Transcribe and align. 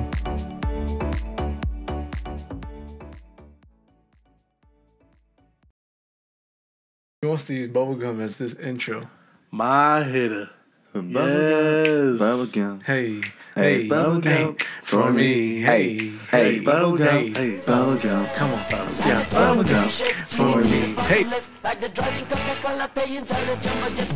He 7.22 7.28
wants 7.28 7.48
to 7.48 7.56
use 7.56 7.68
bubblegum 7.70 8.20
as 8.20 8.38
this 8.38 8.54
intro. 8.56 9.10
My 9.52 10.04
hitter. 10.04 10.50
Yes. 10.94 12.20
Bubblegum. 12.20 12.84
Hey, 12.84 13.22
Hey, 13.60 13.82
hey, 13.82 13.90
bubblegum 13.90 14.62
for 14.84 15.12
me. 15.12 15.60
Hey, 15.60 15.98
hey, 15.98 16.10
hey, 16.32 16.60
bubblegum. 16.62 17.36
Hey, 17.36 17.60
bubblegum. 17.60 18.34
Come 18.36 18.52
on, 18.52 18.96
yeah, 19.06 19.26
bubblegum 19.26 19.90
for 20.28 20.64
me. 20.64 20.96
Hey, 21.12 21.26
Like 21.62 21.82
the 21.82 21.90
driving 21.90 22.26
Coca-Cola, 22.28 22.90
pay 22.96 23.18
intelligent, 23.18 23.98
just 23.98 24.12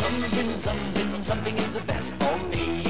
something, 0.00 0.50
something, 0.52 1.22
something 1.22 1.58
is 1.58 1.72
the 1.74 1.82
best 1.82 2.14
for 2.14 2.38
me. 2.48 2.84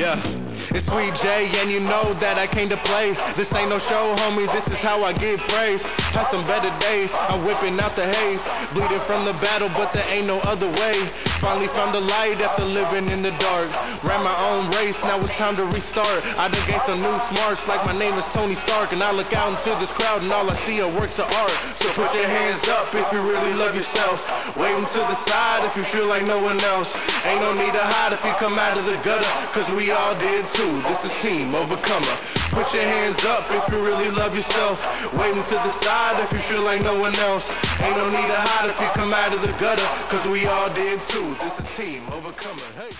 Yeah. 0.00 0.48
It's 0.70 0.86
Sweet 0.86 1.14
Jay, 1.16 1.50
and 1.60 1.72
you 1.72 1.80
know 1.80 2.12
that 2.20 2.36
I 2.36 2.46
came 2.46 2.68
to 2.68 2.76
play. 2.76 3.16
This 3.34 3.52
ain't 3.54 3.70
no 3.70 3.78
show, 3.78 4.14
homie, 4.16 4.46
this 4.52 4.66
is 4.68 4.78
how 4.78 5.02
I 5.02 5.14
get 5.14 5.40
praise. 5.48 5.82
Had 6.16 6.26
some 6.30 6.44
better 6.46 6.72
days, 6.80 7.10
I'm 7.28 7.44
whipping 7.44 7.78
out 7.80 7.94
the 7.94 8.06
haze. 8.06 8.42
Bleeding 8.72 8.98
from 9.00 9.24
the 9.24 9.32
battle, 9.44 9.68
but 9.76 9.92
there 9.92 10.06
ain't 10.08 10.26
no 10.26 10.40
other 10.40 10.68
way. 10.80 10.96
Finally 11.38 11.68
found 11.68 11.94
the 11.94 12.00
light 12.00 12.40
after 12.40 12.64
living 12.64 13.08
in 13.10 13.22
the 13.22 13.30
dark. 13.38 13.68
Ran 14.02 14.24
my 14.24 14.34
own 14.50 14.70
race, 14.72 14.98
now 15.04 15.20
it's 15.20 15.32
time 15.36 15.54
to 15.56 15.64
restart. 15.66 16.24
I 16.36 16.48
done 16.48 16.66
gained 16.66 16.82
some 16.82 17.00
new 17.00 17.16
smarts, 17.30 17.66
like 17.68 17.84
my 17.84 17.96
name 17.96 18.14
is 18.14 18.24
Tony 18.32 18.56
Stark. 18.56 18.92
And 18.92 19.02
I 19.02 19.12
look 19.12 19.32
out 19.32 19.52
into 19.52 19.78
this 19.78 19.92
crowd, 19.92 20.22
and 20.22 20.32
all 20.32 20.48
I 20.50 20.56
see 20.66 20.80
are 20.80 20.90
works 20.90 21.18
of 21.18 21.26
art. 21.38 21.54
So 21.78 21.92
put 21.92 22.12
your 22.14 22.26
hands 22.26 22.66
up 22.68 22.92
if 22.94 23.06
you 23.12 23.20
really 23.20 23.54
love 23.54 23.74
yourself. 23.74 24.18
Wave 24.56 24.76
'em 24.76 24.86
to 24.86 25.00
the 25.12 25.18
side 25.28 25.64
if 25.64 25.76
you 25.76 25.84
feel 25.84 26.06
like 26.06 26.24
no 26.24 26.38
one 26.38 26.58
else. 26.72 26.90
Ain't 27.24 27.40
no 27.40 27.52
need 27.52 27.74
to 27.74 27.84
hide 27.94 28.12
if 28.12 28.24
you 28.24 28.32
come 28.42 28.58
out 28.58 28.76
of 28.78 28.86
the 28.86 28.96
gutter, 29.06 29.28
cause 29.52 29.68
we 29.70 29.92
all 29.92 30.14
did 30.16 30.46
too. 30.56 30.82
This 30.88 31.04
is 31.04 31.12
Team 31.22 31.54
Overcomer. 31.54 32.16
Put 32.50 32.72
your 32.72 32.82
hands 32.82 33.22
up 33.26 33.44
if 33.52 33.64
you 33.70 33.78
really 33.78 34.10
love 34.10 34.34
yourself. 34.34 34.80
Wave 35.12 35.36
'em 35.36 35.44
to 35.44 35.58
the 35.66 35.72
side 35.84 35.97
if 35.98 36.32
you 36.32 36.38
feel 36.40 36.62
like 36.62 36.80
no 36.82 36.98
one 36.98 37.14
else. 37.16 37.48
Ain't 37.80 37.96
no 37.96 38.06
need 38.08 38.26
to 38.26 38.40
hide 38.48 38.70
if 38.70 38.80
you 38.80 38.86
come 38.88 39.12
out 39.12 39.34
of 39.34 39.42
the 39.42 39.52
gutter, 39.58 39.82
cause 40.08 40.24
we 40.26 40.46
all 40.46 40.72
did 40.72 41.02
too. 41.08 41.34
This 41.42 41.58
is 41.60 41.66
Team 41.76 42.02
Overcomer. 42.12 42.62
Hey. 42.76 42.94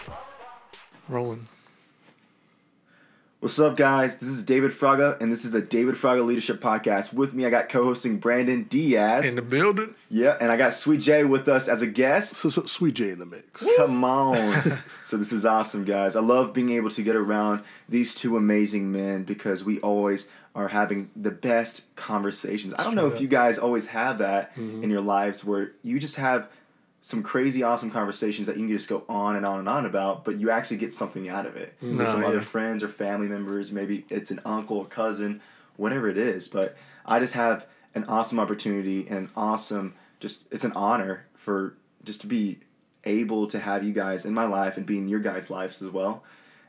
rolling. 1.09 1.47
What's 3.41 3.61
up, 3.61 3.77
guys? 3.77 4.17
This 4.17 4.31
is 4.31 4.43
David 4.43 4.73
Fraga, 4.73 5.17
and 5.21 5.31
this 5.31 5.45
is 5.45 5.53
the 5.53 5.63
David 5.63 5.95
Fraga 5.95 6.27
Leadership 6.27 6.61
Podcast. 6.61 7.15
With 7.15 7.35
me, 7.35 7.47
I 7.47 7.51
got 7.51 7.69
co-hosting 7.69 8.19
Brandon 8.19 8.65
Diaz. 8.65 9.29
In 9.29 9.37
the 9.37 9.43
building. 9.43 9.95
yeah, 10.09 10.37
and 10.41 10.51
I 10.51 10.57
got 10.57 10.73
Sweet 10.73 11.01
Jay 11.01 11.23
with 11.23 11.47
us 11.47 11.69
as 11.69 11.81
a 11.81 11.87
guest. 11.87 12.35
So, 12.35 12.49
so 12.49 12.63
Sweet 12.67 12.95
Jay 12.95 13.11
in 13.11 13.21
the 13.21 13.27
mix. 13.27 13.65
Come 13.77 14.03
on. 14.03 14.81
so 15.05 15.17
this 15.17 15.33
is 15.33 15.47
awesome, 15.47 15.85
guys. 15.85 16.17
I 16.17 16.21
love 16.21 16.53
being 16.53 16.71
able 16.71 16.91
to 16.91 17.01
get 17.01 17.15
around 17.15 17.63
these 17.89 18.13
two 18.13 18.37
amazing 18.37 18.91
men 18.91 19.23
because 19.23 19.63
we 19.63 19.79
always 19.83 20.29
are 20.57 20.67
having 20.67 21.09
the 21.15 21.31
best 21.31 21.95
conversations. 21.95 22.75
I 22.77 22.83
don't 22.83 22.97
know 22.97 23.07
if 23.07 23.21
you 23.21 23.29
guys 23.29 23.57
always 23.57 23.87
have 23.87 24.19
that 24.19 24.57
mm-hmm. 24.57 24.83
in 24.83 24.91
your 24.91 25.01
lives 25.01 25.45
where 25.45 25.71
you 25.85 26.01
just 26.01 26.17
have 26.17 26.49
some 27.01 27.23
crazy 27.23 27.63
awesome 27.63 27.91
conversations 27.91 28.47
that 28.47 28.57
you 28.57 28.67
can 28.67 28.77
just 28.77 28.89
go 28.89 29.05
on 29.09 29.37
and 29.37 29.47
on 29.47 29.61
and 29.61 29.69
on 29.69 29.87
about, 29.87 30.25
but 30.25 30.39
you 30.39 30.51
actually 30.51 30.77
get 30.77 30.93
something 30.93 31.29
out 31.29 31.47
of 31.47 31.57
it. 31.57 31.75
No, 31.81 31.99
With 31.99 32.09
some 32.09 32.23
yeah. 32.23 32.29
other 32.29 32.41
friends 32.41 32.83
or 32.83 32.89
family 32.89 33.29
members, 33.29 33.71
maybe 33.71 34.05
it's 34.09 34.31
an 34.31 34.41
uncle 34.45 34.85
cousin, 34.85 35.41
whatever 35.77 36.09
it 36.09 36.19
is. 36.19 36.49
But 36.49 36.77
I 37.07 37.21
just 37.21 37.35
have 37.35 37.67
an 37.95 38.05
awesome 38.05 38.39
opportunity 38.39 39.07
and 39.09 39.19
an 39.19 39.31
awesome 39.37 39.95
just 40.21 40.47
it's 40.51 40.65
an 40.65 40.73
honor 40.73 41.27
for 41.35 41.77
just 42.05 42.21
to 42.23 42.27
be 42.27 42.59
able 43.05 43.47
to 43.47 43.59
have 43.59 43.85
you 43.85 43.93
guys 43.93 44.27
in 44.27 44.35
my 44.35 44.45
life 44.45 44.77
and 44.77 44.85
be 44.85 44.99
in 44.99 45.09
your 45.09 45.21
guys' 45.21 45.51
lives 45.51 45.81
as 45.81 45.91
well. 45.91 46.25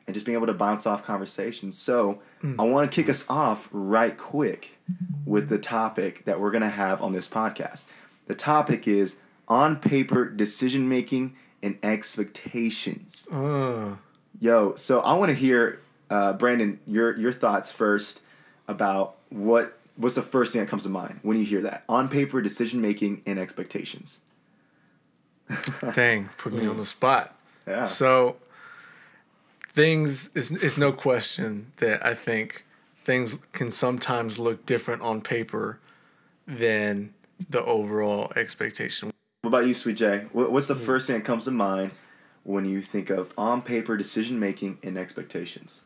And 0.05 0.13
just 0.13 0.25
being 0.25 0.35
able 0.35 0.47
to 0.47 0.53
bounce 0.53 0.87
off 0.87 1.03
conversations. 1.03 1.77
So 1.77 2.19
mm. 2.41 2.55
I 2.57 2.63
want 2.63 2.89
to 2.89 2.95
kick 2.95 3.09
us 3.09 3.25
off 3.29 3.69
right 3.71 4.17
quick 4.17 4.79
with 5.23 5.49
the 5.49 5.59
topic 5.59 6.25
that 6.25 6.39
we're 6.39 6.51
gonna 6.51 6.69
have 6.69 7.01
on 7.01 7.13
this 7.13 7.27
podcast. 7.27 7.85
The 8.27 8.35
topic 8.35 8.87
is 8.87 9.17
on 9.49 9.77
paper 9.77 10.29
decision 10.29 10.87
making 10.87 11.35
and 11.63 11.77
expectations. 11.83 13.27
Uh, 13.31 13.95
Yo, 14.39 14.75
so 14.75 15.01
I 15.01 15.13
want 15.13 15.29
to 15.29 15.35
hear, 15.35 15.81
uh, 16.09 16.33
Brandon, 16.33 16.79
your 16.87 17.17
your 17.17 17.33
thoughts 17.33 17.71
first 17.71 18.21
about 18.67 19.15
what 19.29 19.77
what's 19.97 20.15
the 20.15 20.21
first 20.21 20.53
thing 20.53 20.61
that 20.61 20.69
comes 20.69 20.83
to 20.83 20.89
mind 20.89 21.19
when 21.23 21.37
you 21.37 21.43
hear 21.43 21.61
that 21.61 21.83
on 21.89 22.07
paper 22.07 22.41
decision 22.41 22.81
making 22.81 23.21
and 23.25 23.37
expectations. 23.37 24.21
dang, 25.93 26.29
put 26.37 26.53
me 26.53 26.65
on 26.67 26.77
the 26.77 26.85
spot. 26.85 27.35
Yeah. 27.67 27.83
So, 27.83 28.37
things 29.73 30.29
is 30.35 30.51
it's 30.51 30.77
no 30.77 30.91
question 30.91 31.71
that 31.77 32.05
I 32.05 32.13
think 32.13 32.65
things 33.03 33.35
can 33.51 33.71
sometimes 33.71 34.37
look 34.37 34.65
different 34.65 35.01
on 35.01 35.21
paper 35.21 35.79
than 36.47 37.13
the 37.49 37.63
overall 37.63 38.31
expectation. 38.35 39.11
What 39.41 39.49
about 39.49 39.67
you, 39.67 39.73
Sweet 39.73 39.95
Jay? 39.95 40.25
What, 40.33 40.51
what's 40.51 40.67
the 40.67 40.75
first 40.75 41.07
thing 41.07 41.17
that 41.17 41.25
comes 41.25 41.45
to 41.45 41.51
mind 41.51 41.91
when 42.43 42.65
you 42.65 42.81
think 42.81 43.09
of 43.09 43.33
on 43.37 43.61
paper 43.61 43.95
decision 43.95 44.37
making 44.37 44.79
and 44.83 44.97
expectations? 44.97 45.81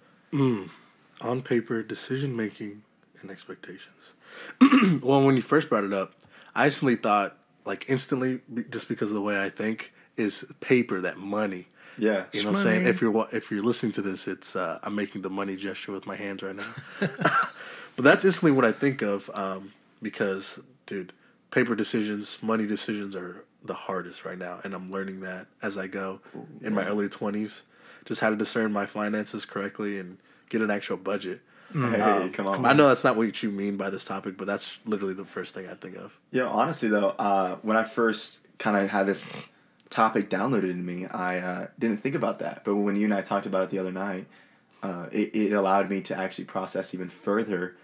On 1.22 1.41
paper, 1.44 1.84
decision 1.84 2.36
making 2.36 2.81
and 3.22 3.30
expectations. 3.30 4.14
well, 5.03 5.24
when 5.24 5.36
you 5.36 5.44
first 5.44 5.69
brought 5.69 5.84
it 5.84 5.94
up, 5.94 6.14
I 6.56 6.66
instantly 6.66 6.96
thought, 6.96 7.38
like 7.64 7.86
instantly, 7.88 8.41
just 8.72 8.88
because 8.88 9.09
of 9.09 9.14
the 9.14 9.22
way 9.22 9.40
I 9.40 9.50
think, 9.50 9.94
is 10.18 10.46
paper 10.59 11.00
that 11.02 11.18
money. 11.18 11.68
Yeah. 12.00 12.25
You 12.34 12.41
know 12.41 12.52
what 12.52 12.58
I'm 12.58 12.64
saying? 12.64 12.88
If 12.88 13.02
you're 13.02 13.28
if 13.31 13.52
you're 13.52 13.64
listening 13.64 13.91
to 13.94 14.02
this, 14.02 14.28
it's 14.28 14.56
uh, 14.56 14.80
I'm 14.81 14.96
making 14.96 15.22
the 15.22 15.30
money 15.30 15.56
gesture 15.58 15.91
with 15.91 16.08
my 16.08 16.16
hands 16.16 16.41
right 16.41 16.56
now. 16.56 16.74
but 17.00 18.03
that's 18.03 18.25
instantly 18.25 18.52
what 18.52 18.66
I 18.66 18.72
think 18.72 19.03
of 19.03 19.30
um, 19.35 19.74
because, 20.02 20.59
dude, 20.88 21.14
paper 21.53 21.75
decisions, 21.75 22.40
money 22.41 22.66
decisions 22.66 23.16
are 23.16 23.46
the 23.64 23.75
hardest 23.75 24.25
right 24.25 24.38
now, 24.38 24.59
and 24.64 24.74
I'm 24.74 24.91
learning 24.91 25.22
that 25.22 25.46
as 25.62 25.78
I 25.78 25.88
go 25.88 26.19
in 26.62 26.74
my 26.74 26.84
early 26.84 27.08
20s. 27.08 27.62
Just 28.06 28.19
how 28.19 28.30
to 28.31 28.36
discern 28.36 28.74
my 28.74 28.86
finances 28.86 29.46
correctly 29.46 29.97
and 29.97 30.18
get 30.50 30.62
an 30.62 30.69
actual 30.69 30.97
budget. 30.97 31.41
Hey, 31.72 32.30
come 32.34 32.47
on. 32.47 32.66
I 32.66 32.74
know 32.74 32.90
that's 32.90 33.03
not 33.03 33.16
what 33.16 33.41
you 33.41 33.50
mean 33.50 33.78
by 33.78 33.90
this 33.90 34.03
topic, 34.03 34.36
but 34.36 34.46
that's 34.46 34.78
literally 34.86 35.14
the 35.14 35.25
first 35.25 35.53
thing 35.53 35.68
I 35.69 35.75
think 35.75 35.96
of. 35.96 36.19
Yeah, 36.31 36.47
honestly 36.47 36.90
though, 36.90 37.09
uh, 37.18 37.56
when 37.62 37.78
I 37.78 37.84
first 37.84 38.40
kind 38.58 38.75
of 38.75 38.90
had 38.90 39.06
this 39.06 39.25
topic 39.90 40.30
downloaded 40.30 40.72
in 40.72 40.85
me, 40.85 41.06
I 41.06 41.40
uh, 41.40 41.68
didn't 41.80 41.97
think 41.97 42.16
about 42.16 42.40
that. 42.40 42.66
But 42.66 42.75
when 42.75 42.96
you 42.96 43.06
and 43.06 43.14
I 43.14 43.22
talked 43.22 43.46
about 43.46 43.64
it 43.64 43.70
the 43.70 43.80
other 43.80 43.91
night, 43.91 44.28
uh, 44.81 45.08
it, 45.12 45.35
it 45.35 45.53
allowed 45.53 45.90
me 45.90 46.02
to 46.02 46.18
actually 46.18 46.46
process 46.46 46.94
even 46.94 47.09
further 47.09 47.78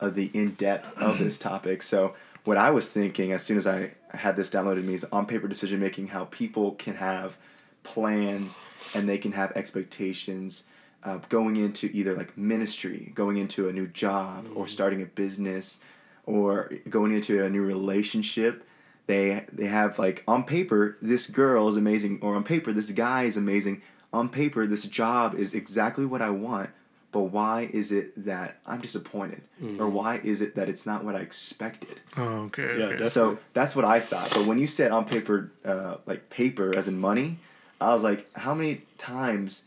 of 0.00 0.14
the 0.16 0.30
in 0.34 0.54
depth 0.54 0.98
of 0.98 1.18
this 1.20 1.38
topic. 1.38 1.82
So 1.82 2.14
what 2.44 2.56
I 2.56 2.70
was 2.70 2.92
thinking 2.92 3.32
as 3.32 3.42
soon 3.42 3.56
as 3.56 3.66
I 3.66 3.92
had 4.10 4.36
this 4.36 4.50
downloaded 4.50 4.84
me 4.84 4.94
is 4.94 5.04
on 5.04 5.26
paper 5.26 5.48
decision 5.48 5.80
making, 5.80 6.08
how 6.08 6.24
people 6.26 6.72
can 6.72 6.96
have 6.96 7.36
plans 7.82 8.60
and 8.94 9.08
they 9.08 9.18
can 9.18 9.32
have 9.32 9.52
expectations. 9.52 10.64
Uh, 11.04 11.18
going 11.28 11.56
into 11.56 11.90
either 11.92 12.16
like 12.16 12.38
ministry, 12.38 13.10
going 13.12 13.36
into 13.36 13.68
a 13.68 13.72
new 13.72 13.88
job, 13.88 14.46
or 14.54 14.68
starting 14.68 15.02
a 15.02 15.04
business, 15.04 15.80
or 16.26 16.72
going 16.88 17.12
into 17.12 17.44
a 17.44 17.50
new 17.50 17.62
relationship. 17.62 18.64
They 19.08 19.44
they 19.52 19.66
have 19.66 19.98
like 19.98 20.22
on 20.28 20.44
paper 20.44 20.96
this 21.02 21.26
girl 21.26 21.68
is 21.68 21.76
amazing 21.76 22.20
or 22.22 22.36
on 22.36 22.44
paper 22.44 22.72
this 22.72 22.92
guy 22.92 23.24
is 23.24 23.36
amazing. 23.36 23.82
On 24.12 24.28
paper 24.28 24.64
this 24.64 24.84
job 24.84 25.34
is 25.34 25.54
exactly 25.54 26.04
what 26.06 26.22
i 26.22 26.30
want 26.30 26.70
but 27.12 27.20
why 27.24 27.68
is 27.72 27.92
it 27.92 28.24
that 28.24 28.56
i'm 28.66 28.80
disappointed 28.80 29.42
or 29.78 29.88
why 29.88 30.16
is 30.24 30.40
it 30.40 30.54
that 30.56 30.68
it's 30.68 30.84
not 30.86 31.04
what 31.04 31.14
i 31.14 31.20
expected 31.20 32.00
Oh, 32.16 32.22
okay. 32.46 32.62
Yeah, 32.62 32.68
okay. 32.68 32.80
definitely. 32.92 33.10
so 33.10 33.38
that's 33.52 33.76
what 33.76 33.84
i 33.84 34.00
thought 34.00 34.30
but 34.30 34.46
when 34.46 34.58
you 34.58 34.66
said 34.66 34.90
on 34.92 35.04
paper 35.04 35.52
uh, 35.64 35.96
like 36.06 36.30
paper 36.30 36.74
as 36.76 36.88
in 36.88 36.98
money 36.98 37.38
i 37.80 37.92
was 37.92 38.02
like 38.02 38.26
how 38.36 38.54
many 38.54 38.82
times 38.98 39.64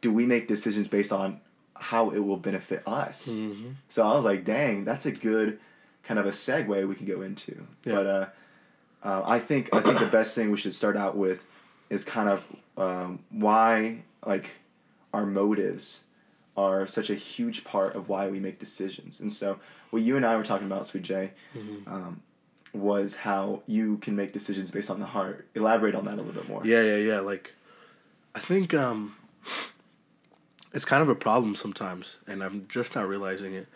do 0.00 0.12
we 0.12 0.26
make 0.26 0.46
decisions 0.48 0.86
based 0.88 1.12
on 1.12 1.40
how 1.74 2.10
it 2.10 2.18
will 2.18 2.36
benefit 2.36 2.82
us 2.86 3.30
so 3.88 4.02
i 4.06 4.14
was 4.14 4.24
like 4.24 4.44
dang 4.44 4.84
that's 4.84 5.06
a 5.06 5.12
good 5.12 5.58
kind 6.02 6.18
of 6.18 6.26
a 6.26 6.30
segue 6.30 6.88
we 6.88 6.94
can 6.94 7.06
go 7.06 7.22
into 7.22 7.52
Yeah. 7.84 7.94
but 7.94 8.06
uh 8.06 8.26
uh, 9.00 9.22
I 9.24 9.38
think 9.38 9.72
I 9.72 9.80
think 9.80 10.00
the 10.00 10.06
best 10.06 10.34
thing 10.34 10.50
we 10.50 10.56
should 10.56 10.74
start 10.74 10.96
out 10.96 11.16
with 11.16 11.44
is 11.88 12.02
kind 12.02 12.28
of 12.28 12.44
um, 12.76 13.20
why 13.30 14.02
like 14.26 14.56
our 15.14 15.24
motives 15.24 16.02
are 16.58 16.88
such 16.88 17.08
a 17.08 17.14
huge 17.14 17.62
part 17.62 17.94
of 17.94 18.08
why 18.08 18.28
we 18.28 18.40
make 18.40 18.58
decisions. 18.58 19.20
And 19.20 19.32
so 19.32 19.60
what 19.90 20.02
you 20.02 20.16
and 20.16 20.26
I 20.26 20.34
were 20.36 20.42
talking 20.42 20.66
about, 20.66 20.86
Sweet 20.86 21.04
Jay, 21.04 21.30
um, 21.86 22.20
was 22.72 23.14
how 23.14 23.62
you 23.68 23.98
can 23.98 24.16
make 24.16 24.32
decisions 24.32 24.72
based 24.72 24.90
on 24.90 24.98
the 24.98 25.06
heart. 25.06 25.46
Elaborate 25.54 25.94
on 25.94 26.04
that 26.06 26.14
a 26.14 26.16
little 26.16 26.32
bit 26.32 26.48
more. 26.48 26.66
Yeah, 26.66 26.82
yeah, 26.82 26.96
yeah. 26.96 27.20
Like, 27.20 27.54
I 28.34 28.40
think 28.40 28.74
um, 28.74 29.14
it's 30.74 30.84
kind 30.84 31.00
of 31.00 31.08
a 31.08 31.14
problem 31.14 31.54
sometimes, 31.54 32.16
and 32.26 32.42
I'm 32.42 32.66
just 32.68 32.96
not 32.96 33.06
realizing 33.06 33.54
it. 33.54 33.68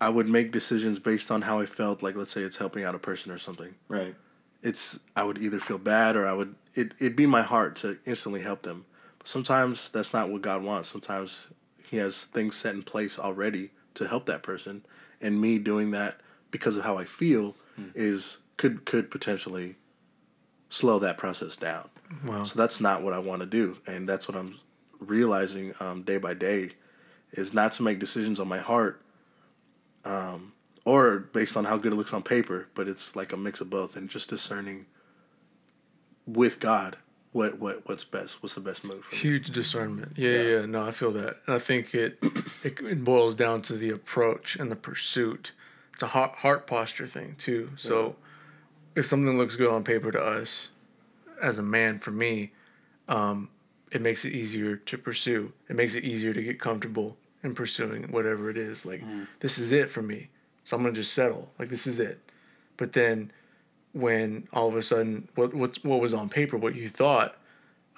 I 0.00 0.08
would 0.08 0.28
make 0.28 0.50
decisions 0.50 0.98
based 0.98 1.30
on 1.30 1.42
how 1.42 1.60
I 1.60 1.66
felt. 1.66 2.02
Like, 2.02 2.16
let's 2.16 2.32
say 2.32 2.42
it's 2.42 2.56
helping 2.56 2.82
out 2.82 2.96
a 2.96 2.98
person 2.98 3.30
or 3.30 3.38
something. 3.38 3.76
Right. 3.86 4.16
It's 4.64 4.98
I 5.14 5.22
would 5.22 5.38
either 5.38 5.60
feel 5.60 5.78
bad 5.78 6.16
or 6.16 6.26
I 6.26 6.32
would 6.32 6.56
it 6.74 6.92
it'd 6.98 7.14
be 7.14 7.26
my 7.26 7.42
heart 7.42 7.76
to 7.76 7.98
instantly 8.04 8.42
help 8.42 8.62
them. 8.62 8.84
But 9.18 9.28
sometimes 9.28 9.90
that's 9.90 10.12
not 10.12 10.30
what 10.30 10.42
God 10.42 10.64
wants. 10.64 10.88
Sometimes 10.88 11.46
He 11.88 11.96
has 11.96 12.24
things 12.24 12.56
set 12.56 12.74
in 12.74 12.82
place 12.82 13.18
already 13.18 13.70
to 13.94 14.06
help 14.06 14.26
that 14.26 14.42
person, 14.42 14.84
and 15.20 15.40
me 15.40 15.58
doing 15.58 15.90
that 15.92 16.20
because 16.50 16.76
of 16.76 16.84
how 16.84 16.98
I 16.98 17.04
feel 17.04 17.54
is 17.94 18.38
could 18.56 18.84
could 18.84 19.10
potentially 19.10 19.76
slow 20.68 20.98
that 20.98 21.16
process 21.16 21.56
down. 21.56 21.88
Wow. 22.26 22.44
So 22.44 22.58
that's 22.58 22.80
not 22.80 23.02
what 23.02 23.12
I 23.12 23.18
want 23.18 23.40
to 23.40 23.46
do, 23.46 23.78
and 23.86 24.08
that's 24.08 24.28
what 24.28 24.36
I'm 24.36 24.58
realizing 24.98 25.74
um, 25.80 26.02
day 26.02 26.18
by 26.18 26.34
day 26.34 26.72
is 27.32 27.54
not 27.54 27.72
to 27.72 27.82
make 27.82 27.98
decisions 27.98 28.40
on 28.40 28.48
my 28.48 28.58
heart, 28.58 29.00
um, 30.04 30.52
or 30.84 31.18
based 31.18 31.56
on 31.56 31.64
how 31.66 31.76
good 31.76 31.92
it 31.92 31.96
looks 31.96 32.12
on 32.12 32.22
paper, 32.22 32.68
but 32.74 32.88
it's 32.88 33.14
like 33.14 33.32
a 33.32 33.36
mix 33.36 33.60
of 33.60 33.70
both, 33.70 33.96
and 33.96 34.08
just 34.08 34.28
discerning 34.28 34.86
with 36.26 36.60
God 36.60 36.96
what 37.32 37.58
what 37.58 37.86
what's 37.88 38.04
best, 38.04 38.42
what's 38.42 38.54
the 38.54 38.60
best 38.60 38.84
move. 38.84 39.04
For 39.04 39.14
me. 39.14 39.20
Huge 39.20 39.50
discernment. 39.50 40.12
Yeah, 40.16 40.30
yeah, 40.30 40.42
Yeah. 40.42 40.58
yeah. 40.60 40.66
No, 40.66 40.84
I 40.84 40.90
feel 40.90 41.10
that, 41.12 41.38
and 41.46 41.54
I 41.54 41.58
think 41.58 41.94
it, 41.94 42.18
it 42.64 42.80
it 42.80 43.04
boils 43.04 43.34
down 43.34 43.62
to 43.62 43.74
the 43.74 43.90
approach 43.90 44.56
and 44.56 44.70
the 44.70 44.76
pursuit. 44.76 45.52
It's 45.94 46.02
a 46.02 46.06
heart 46.08 46.32
heart 46.36 46.66
posture 46.66 47.06
thing 47.06 47.34
too. 47.38 47.70
So, 47.76 48.16
if 48.94 49.06
something 49.06 49.36
looks 49.36 49.56
good 49.56 49.70
on 49.70 49.84
paper 49.84 50.10
to 50.12 50.20
us, 50.20 50.70
as 51.42 51.58
a 51.58 51.62
man, 51.62 51.98
for 51.98 52.10
me, 52.12 52.52
um, 53.08 53.48
it 53.90 54.00
makes 54.00 54.24
it 54.24 54.32
easier 54.32 54.76
to 54.76 54.98
pursue. 54.98 55.52
It 55.68 55.76
makes 55.76 55.94
it 55.94 56.04
easier 56.04 56.32
to 56.32 56.42
get 56.42 56.60
comfortable 56.60 57.16
in 57.42 57.54
pursuing 57.54 58.04
whatever 58.12 58.48
it 58.50 58.56
is. 58.56 58.86
Like 58.86 59.02
this 59.40 59.58
is 59.58 59.72
it 59.72 59.90
for 59.90 60.02
me, 60.02 60.28
so 60.64 60.76
I'm 60.76 60.82
gonna 60.82 60.94
just 60.94 61.12
settle. 61.12 61.48
Like 61.58 61.68
this 61.68 61.86
is 61.86 61.98
it. 62.00 62.20
But 62.76 62.92
then, 62.92 63.32
when 63.92 64.48
all 64.52 64.68
of 64.68 64.76
a 64.76 64.82
sudden, 64.82 65.28
what 65.34 65.54
what 65.54 65.78
what 65.84 66.00
was 66.00 66.14
on 66.14 66.28
paper, 66.28 66.56
what 66.56 66.74
you 66.74 66.88
thought 66.88 67.36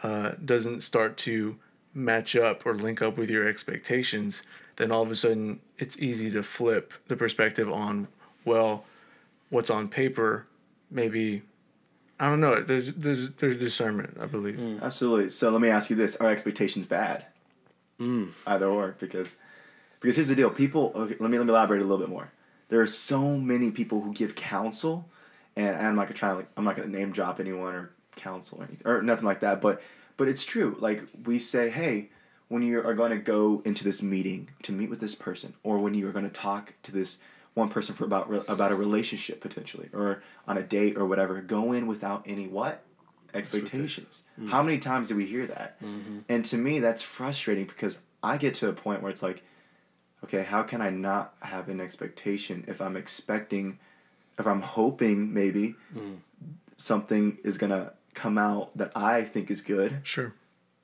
uh, 0.03 0.33
doesn't 0.45 0.83
start 0.83 1.17
to 1.19 1.57
match 1.95 2.37
up 2.37 2.65
or 2.65 2.75
link 2.75 3.03
up 3.03 3.17
with 3.17 3.29
your 3.29 3.47
expectations, 3.47 4.43
then 4.77 4.93
all 4.93 5.03
of 5.03 5.11
a 5.11 5.15
sudden 5.15 5.61
it's 5.79 5.99
easy 5.99 6.31
to 6.31 6.43
flip 6.43 6.95
the 7.09 7.17
perspective 7.17 7.71
on, 7.71 8.09
well, 8.45 8.85
what's 9.51 9.71
on 9.71 9.89
paper, 9.89 10.47
maybe, 10.91 11.43
I 12.19 12.29
don't 12.29 12.41
know. 12.41 12.63
There's 12.63 12.93
there's 12.93 13.31
there's 13.31 13.57
discernment, 13.57 14.17
I 14.21 14.27
believe. 14.27 14.83
Absolutely. 14.83 15.29
So 15.31 15.51
let 15.51 15.61
me 15.61 15.69
ask 15.69 15.91
you 15.91 15.97
this: 15.97 16.17
Are 16.17 16.31
expectations 16.31 16.87
bad? 16.87 17.27
Mm. 17.99 18.31
Either 18.47 18.67
or, 18.67 18.97
because 18.99 19.35
because 20.01 20.17
here's 20.17 20.29
the 20.29 20.37
deal. 20.37 20.51
People. 20.51 20.93
Okay, 20.95 21.17
let 21.19 21.31
me 21.31 21.39
let 21.39 21.47
me 21.47 21.53
elaborate 21.53 21.81
a 21.81 21.85
little 21.85 21.99
bit 21.99 22.09
more. 22.09 22.31
There 22.69 22.81
are 22.81 22.87
so 22.87 23.37
many 23.37 23.71
people 23.71 24.01
who 24.01 24.13
give 24.13 24.35
counsel, 24.35 25.07
and 25.57 25.77
I'm 25.77 25.97
not 25.97 26.07
gonna 26.07 26.15
try 26.15 26.33
like 26.33 26.49
I'm 26.57 26.65
not 26.65 26.77
gonna 26.77 26.89
name 26.89 27.13
drop 27.13 27.41
anyone 27.41 27.75
or 27.75 27.91
counsel 28.17 28.59
or 28.61 28.65
anything 28.65 28.87
or 28.87 29.03
nothing 29.03 29.27
like 29.27 29.41
that. 29.41 29.61
But 29.61 29.83
but 30.17 30.29
it's 30.29 30.45
true. 30.45 30.77
Like 30.79 31.05
we 31.25 31.39
say, 31.39 31.71
hey, 31.71 32.11
when 32.49 32.63
you 32.63 32.85
are 32.85 32.95
going 32.95 33.11
to 33.11 33.19
go 33.19 33.63
into 33.65 33.85
this 33.85 34.03
meeting 34.03 34.51
to 34.63 34.73
meet 34.73 34.91
with 34.91 35.01
this 35.01 35.15
person, 35.15 35.55
or 35.63 35.79
when 35.79 35.95
you 35.95 36.09
are 36.09 36.13
going 36.13 36.25
to 36.25 36.31
talk 36.31 36.75
to 36.83 36.93
this 36.93 37.19
one 37.55 37.69
person 37.69 37.95
for 37.95 38.05
about 38.05 38.29
about 38.49 38.73
a 38.73 38.77
relationship 38.77 39.41
potentially, 39.41 39.89
or 39.93 40.23
on 40.47 40.59
a 40.59 40.63
date 40.63 40.99
or 40.99 41.07
whatever, 41.07 41.41
go 41.41 41.73
in 41.73 41.87
without 41.87 42.23
any 42.27 42.47
what 42.47 42.83
expectations. 43.35 44.25
Mm-hmm. 44.39 44.49
How 44.49 44.63
many 44.63 44.79
times 44.79 45.09
do 45.09 45.17
we 45.17 45.27
hear 45.27 45.47
that? 45.47 45.81
Mm-hmm. 45.81 46.19
And 46.29 46.45
to 46.47 46.57
me, 46.57 46.81
that's 46.81 47.03
frustrating 47.03 47.65
because 47.65 48.01
I 48.23 48.37
get 48.37 48.55
to 48.55 48.69
a 48.69 48.73
point 48.73 49.03
where 49.03 49.11
it's 49.11 49.23
like, 49.23 49.43
okay, 50.25 50.43
how 50.43 50.63
can 50.63 50.81
I 50.81 50.91
not 50.91 51.35
have 51.41 51.69
an 51.69 51.81
expectation 51.81 52.65
if 52.67 52.81
I'm 52.81 52.97
expecting, 52.97 53.79
if 54.41 54.47
I'm 54.47 54.63
hoping 54.63 55.33
maybe 55.33 55.77
mm. 55.95 56.17
something 56.77 57.39
is 57.45 57.59
gonna 57.59 57.93
come 58.15 58.39
out 58.39 58.77
that 58.77 58.91
I 58.97 59.23
think 59.23 59.51
is 59.51 59.61
good, 59.63 60.01
Sure. 60.03 60.33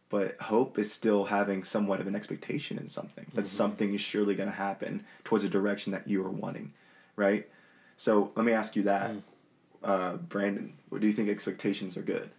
but 0.08 0.40
hope 0.40 0.78
is 0.78 0.92
still 0.92 1.24
having 1.24 1.64
somewhat 1.64 2.00
of 2.00 2.06
an 2.06 2.14
expectation 2.14 2.78
in 2.78 2.88
something 2.88 3.26
that 3.34 3.42
mm-hmm. 3.42 3.44
something 3.44 3.94
is 3.94 4.00
surely 4.00 4.34
gonna 4.34 4.52
happen 4.52 5.04
towards 5.24 5.42
a 5.44 5.48
direction 5.48 5.92
that 5.92 6.06
you 6.06 6.24
are 6.24 6.30
wanting, 6.30 6.72
right? 7.16 7.48
So 7.96 8.30
let 8.36 8.46
me 8.46 8.52
ask 8.52 8.76
you 8.76 8.84
that, 8.84 9.12
mm. 9.12 9.22
uh, 9.82 10.16
Brandon. 10.16 10.74
What 10.90 11.00
do 11.00 11.06
you 11.06 11.12
think 11.12 11.28
expectations 11.28 11.96
are 11.96 12.02
good? 12.02 12.30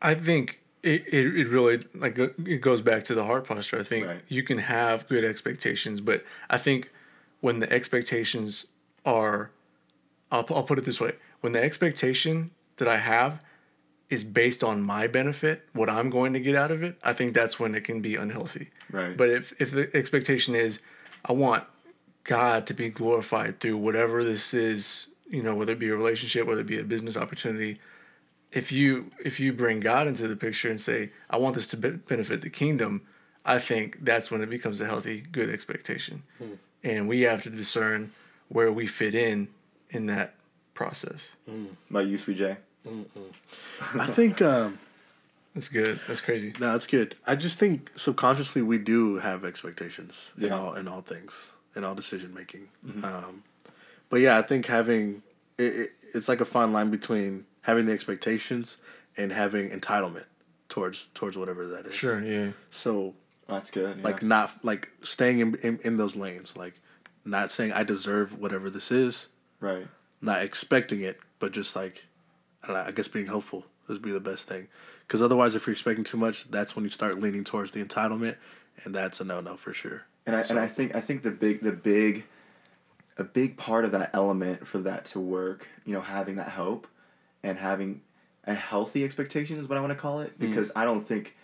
I 0.00 0.14
think 0.14 0.60
it, 0.82 1.02
it, 1.08 1.36
it 1.36 1.48
really 1.48 1.82
like 1.94 2.18
it 2.18 2.60
goes 2.60 2.82
back 2.82 3.04
to 3.04 3.14
the 3.14 3.24
heart 3.24 3.46
posture. 3.46 3.80
I 3.80 3.82
think 3.82 4.06
Right. 4.06 4.20
you 4.28 4.42
can 4.42 4.58
have 4.58 5.08
good 5.08 5.24
expectations, 5.24 6.00
but 6.00 6.22
I 6.48 6.58
think 6.58 6.90
when 7.40 7.58
the 7.60 7.72
expectations 7.72 8.66
are, 9.04 9.50
I'll, 10.30 10.46
I'll 10.50 10.62
put 10.62 10.78
it 10.78 10.84
this 10.84 11.00
way: 11.00 11.12
when 11.40 11.52
the 11.52 11.62
expectation 11.62 12.50
that 12.76 12.88
I 12.88 12.98
have 12.98 13.40
is 14.10 14.24
based 14.24 14.64
on 14.64 14.84
my 14.84 15.06
benefit, 15.06 15.68
what 15.72 15.90
I'm 15.90 16.08
going 16.08 16.32
to 16.32 16.40
get 16.40 16.56
out 16.56 16.70
of 16.70 16.82
it, 16.82 16.96
I 17.02 17.12
think 17.12 17.34
that's 17.34 17.60
when 17.60 17.74
it 17.74 17.84
can 17.84 18.00
be 18.00 18.16
unhealthy. 18.16 18.70
Right. 18.90 19.16
But 19.16 19.28
if 19.28 19.52
if 19.60 19.70
the 19.70 19.94
expectation 19.94 20.54
is, 20.54 20.80
I 21.24 21.32
want 21.32 21.64
God 22.24 22.66
to 22.68 22.74
be 22.74 22.88
glorified 22.88 23.60
through 23.60 23.76
whatever 23.78 24.24
this 24.24 24.54
is, 24.54 25.08
you 25.28 25.42
know, 25.42 25.54
whether 25.54 25.72
it 25.72 25.78
be 25.78 25.88
a 25.88 25.96
relationship, 25.96 26.46
whether 26.46 26.60
it 26.62 26.66
be 26.66 26.78
a 26.78 26.84
business 26.84 27.16
opportunity, 27.16 27.80
if 28.52 28.72
you 28.72 29.10
if 29.22 29.38
you 29.38 29.52
bring 29.52 29.80
God 29.80 30.06
into 30.06 30.26
the 30.26 30.36
picture 30.36 30.70
and 30.70 30.80
say, 30.80 31.10
I 31.28 31.36
want 31.36 31.54
this 31.54 31.66
to 31.68 31.76
be- 31.76 31.90
benefit 31.90 32.40
the 32.40 32.50
kingdom, 32.50 33.02
I 33.44 33.58
think 33.58 34.04
that's 34.04 34.30
when 34.30 34.40
it 34.40 34.48
becomes 34.48 34.80
a 34.80 34.86
healthy, 34.86 35.20
good 35.20 35.50
expectation. 35.50 36.22
Hmm. 36.38 36.54
And 36.82 37.08
we 37.08 37.22
have 37.22 37.42
to 37.42 37.50
discern 37.50 38.12
where 38.48 38.72
we 38.72 38.86
fit 38.86 39.14
in 39.14 39.48
in 39.90 40.06
that 40.06 40.34
process. 40.74 41.28
About 41.90 42.06
you, 42.06 42.18
Sweet 42.18 42.36
Jay? 42.38 42.56
I 43.94 44.06
think 44.06 44.40
um, 44.40 44.78
That's 45.54 45.68
good. 45.68 46.00
That's 46.06 46.20
crazy. 46.20 46.54
no, 46.60 46.72
that's 46.72 46.86
good. 46.86 47.16
I 47.26 47.34
just 47.34 47.58
think 47.58 47.90
subconsciously 47.96 48.62
we 48.62 48.78
do 48.78 49.16
have 49.18 49.44
expectations 49.44 50.32
in 50.38 50.52
all 50.52 50.74
in 50.74 50.88
all 50.88 51.00
things 51.02 51.50
in 51.76 51.84
all 51.84 51.94
decision 51.94 52.32
making. 52.34 52.68
Um, 53.04 53.42
but 54.10 54.20
yeah, 54.20 54.38
I 54.38 54.42
think 54.42 54.66
having 54.66 55.22
it, 55.58 55.62
it, 55.62 55.90
it's 56.14 56.28
like 56.28 56.40
a 56.40 56.44
fine 56.46 56.72
line 56.72 56.90
between 56.90 57.44
having 57.62 57.86
the 57.86 57.92
expectations 57.92 58.78
and 59.16 59.32
having 59.32 59.70
entitlement 59.70 60.24
towards 60.68 61.06
towards 61.08 61.36
whatever 61.36 61.66
that 61.68 61.86
is. 61.86 61.94
Sure. 61.94 62.22
Yeah. 62.22 62.52
So 62.70 63.14
That's 63.48 63.70
good. 63.70 64.02
like 64.02 64.22
not 64.22 64.64
like 64.64 64.88
staying 65.02 65.40
in, 65.40 65.54
in 65.56 65.78
in 65.82 65.96
those 65.98 66.16
lanes, 66.16 66.56
like 66.56 66.74
not 67.24 67.50
saying 67.50 67.72
I 67.72 67.82
deserve 67.82 68.38
whatever 68.38 68.70
this 68.70 68.90
is, 68.90 69.28
right. 69.60 69.86
not 70.20 70.42
expecting 70.42 71.02
it, 71.02 71.18
but 71.38 71.52
just 71.52 71.76
like 71.76 72.04
I, 72.64 72.72
know, 72.72 72.84
I 72.86 72.90
guess 72.90 73.08
being 73.08 73.26
hopeful 73.26 73.64
would 73.86 74.02
be 74.02 74.12
the 74.12 74.20
best 74.20 74.46
thing. 74.46 74.68
Because 75.06 75.22
otherwise, 75.22 75.54
if 75.54 75.66
you're 75.66 75.72
expecting 75.72 76.04
too 76.04 76.18
much, 76.18 76.50
that's 76.50 76.76
when 76.76 76.84
you 76.84 76.90
start 76.90 77.18
leaning 77.18 77.44
towards 77.44 77.72
the 77.72 77.82
entitlement, 77.82 78.36
and 78.84 78.94
that's 78.94 79.20
a 79.20 79.24
no 79.24 79.40
no 79.40 79.56
for 79.56 79.72
sure. 79.72 80.04
And 80.26 80.36
I 80.36 80.42
and 80.42 80.58
I 80.58 80.66
think 80.66 80.94
I 80.94 81.00
think 81.00 81.22
the 81.22 81.30
big 81.30 81.62
the 81.62 81.72
big 81.72 82.24
a 83.16 83.24
big 83.24 83.56
part 83.56 83.84
of 83.84 83.92
that 83.92 84.10
element 84.12 84.66
for 84.66 84.78
that 84.78 85.04
to 85.06 85.20
work, 85.20 85.66
you 85.84 85.92
know, 85.92 86.00
having 86.00 86.36
that 86.36 86.50
hope 86.50 86.86
and 87.42 87.58
having 87.58 88.00
a 88.44 88.54
healthy 88.54 89.04
expectation 89.04 89.58
is 89.58 89.68
what 89.68 89.76
I 89.76 89.80
want 89.80 89.90
to 89.90 89.98
call 89.98 90.20
it 90.20 90.36
mm. 90.36 90.40
because 90.40 90.70
I 90.76 90.84
don't 90.84 91.06
think 91.06 91.36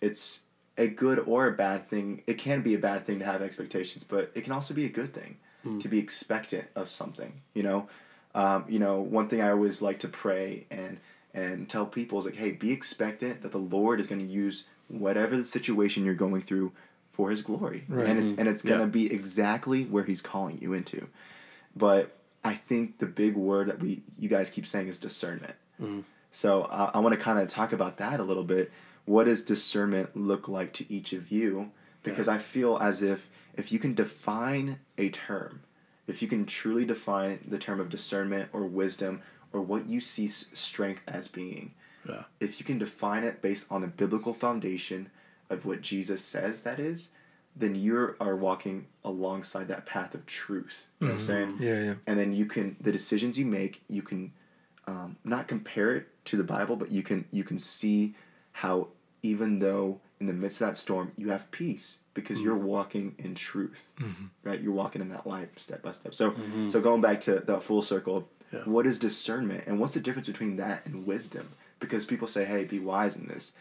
it's 0.00 0.40
a 0.78 0.86
good 0.86 1.18
or 1.20 1.48
a 1.48 1.52
bad 1.52 1.86
thing. 1.88 2.22
It 2.26 2.38
can 2.38 2.62
be 2.62 2.74
a 2.74 2.78
bad 2.78 3.04
thing 3.04 3.18
to 3.18 3.24
have 3.24 3.42
expectations, 3.42 4.04
but 4.04 4.30
it 4.34 4.44
can 4.44 4.52
also 4.52 4.72
be 4.72 4.84
a 4.84 4.90
good 4.90 5.12
thing 5.12 5.36
Mm. 5.66 5.80
to 5.82 5.88
be 5.88 5.98
expectant 5.98 6.68
of 6.74 6.88
something. 6.88 7.40
You 7.54 7.62
know, 7.64 7.88
um, 8.34 8.64
you 8.68 8.78
know, 8.78 9.00
one 9.00 9.28
thing 9.28 9.40
I 9.40 9.50
always 9.50 9.82
like 9.82 9.98
to 10.00 10.08
pray 10.08 10.66
and 10.70 10.98
and 11.34 11.68
tell 11.68 11.84
people 11.86 12.18
is 12.18 12.24
like, 12.24 12.36
hey, 12.36 12.52
be 12.52 12.72
expectant 12.72 13.42
that 13.42 13.52
the 13.52 13.58
Lord 13.58 14.00
is 14.00 14.06
going 14.06 14.20
to 14.26 14.32
use 14.32 14.66
whatever 14.88 15.36
the 15.36 15.44
situation 15.44 16.04
you're 16.04 16.14
going 16.14 16.40
through 16.42 16.72
for 17.10 17.30
His 17.30 17.42
glory, 17.42 17.84
and 17.88 18.18
it's 18.18 18.32
mm. 18.32 18.38
and 18.38 18.48
it's 18.48 18.62
going 18.62 18.80
to 18.80 18.86
Yeah. 18.86 19.08
be 19.08 19.12
exactly 19.12 19.84
where 19.84 20.04
He's 20.04 20.22
calling 20.22 20.58
you 20.60 20.72
into. 20.72 21.08
But 21.74 22.16
I 22.44 22.54
think 22.54 22.98
the 22.98 23.06
big 23.06 23.34
word 23.36 23.68
that 23.68 23.80
we 23.80 24.02
you 24.18 24.28
guys 24.28 24.50
keep 24.50 24.66
saying 24.66 24.88
is 24.88 24.98
discernment. 24.98 25.54
Mm. 25.80 26.04
So 26.30 26.64
I, 26.64 26.92
I 26.94 26.98
want 27.00 27.14
to 27.14 27.20
kind 27.20 27.38
of 27.38 27.48
talk 27.48 27.72
about 27.72 27.96
that 27.98 28.20
a 28.20 28.22
little 28.22 28.44
bit. 28.44 28.70
What 29.06 29.24
does 29.24 29.42
discernment 29.44 30.16
look 30.16 30.48
like 30.48 30.72
to 30.74 30.92
each 30.92 31.12
of 31.12 31.30
you? 31.30 31.70
Because 32.02 32.28
I 32.28 32.38
feel 32.38 32.78
as 32.78 33.02
if 33.02 33.28
if 33.56 33.72
you 33.72 33.78
can 33.78 33.94
define 33.94 34.78
a 34.98 35.08
term, 35.10 35.62
if 36.06 36.22
you 36.22 36.28
can 36.28 36.46
truly 36.46 36.84
define 36.84 37.40
the 37.48 37.58
term 37.58 37.80
of 37.80 37.88
discernment 37.88 38.50
or 38.52 38.62
wisdom 38.64 39.22
or 39.52 39.60
what 39.60 39.88
you 39.88 40.00
see 40.00 40.28
strength 40.28 41.02
as 41.08 41.28
being, 41.28 41.74
Yeah. 42.08 42.24
if 42.40 42.60
you 42.60 42.66
can 42.66 42.78
define 42.78 43.24
it 43.24 43.42
based 43.42 43.70
on 43.72 43.80
the 43.80 43.88
biblical 43.88 44.34
foundation 44.34 45.10
of 45.50 45.64
what 45.64 45.80
Jesus 45.80 46.22
says 46.24 46.62
that 46.62 46.78
is, 46.78 47.08
then 47.54 47.74
you 47.74 48.14
are 48.20 48.36
walking 48.36 48.86
alongside 49.02 49.68
that 49.68 49.86
path 49.86 50.14
of 50.14 50.26
truth. 50.26 50.86
You 51.00 51.06
know 51.06 51.12
what 51.14 51.20
I'm 51.20 51.26
saying? 51.26 51.56
Yeah, 51.60 51.82
yeah. 51.82 51.94
And 52.06 52.18
then 52.18 52.32
you 52.34 52.44
can 52.46 52.76
the 52.80 52.92
decisions 52.92 53.38
you 53.38 53.46
make, 53.46 53.82
you 53.88 54.02
can 54.02 54.32
um, 54.86 55.16
not 55.24 55.48
compare 55.48 55.96
it 55.96 56.08
to 56.26 56.36
the 56.36 56.44
Bible, 56.44 56.76
but 56.76 56.92
you 56.92 57.02
can 57.02 57.24
you 57.30 57.44
can 57.44 57.58
see 57.58 58.14
how 58.52 58.88
even 59.22 59.58
though 59.60 60.00
in 60.20 60.26
the 60.26 60.32
midst 60.32 60.60
of 60.60 60.68
that 60.68 60.76
storm 60.76 61.12
you 61.16 61.30
have 61.30 61.50
peace 61.50 61.98
because 62.16 62.40
you're 62.40 62.56
walking 62.56 63.14
in 63.18 63.36
truth, 63.36 63.92
right? 64.42 64.60
You're 64.60 64.72
walking 64.72 65.00
in 65.02 65.10
that 65.10 65.26
light 65.26 65.50
step 65.60 65.82
by 65.82 65.92
step. 65.92 66.14
So 66.14 66.34
so 66.66 66.80
going 66.80 67.00
back 67.00 67.20
to 67.22 67.38
that 67.40 67.62
full 67.62 67.82
circle, 67.82 68.28
Yeah. 68.52 68.62
what 68.64 68.86
is 68.86 68.98
discernment 68.98 69.64
and 69.68 69.78
what's 69.78 69.94
the 69.94 70.00
difference 70.00 70.26
between 70.26 70.56
that 70.56 70.84
and 70.86 71.06
wisdom? 71.06 71.50
Because 71.78 72.04
people 72.04 72.26
say, 72.26 72.44
"Hey, 72.44 72.64
be 72.64 72.78
wise 72.80 73.14
in 73.14 73.28
this," 73.28 73.52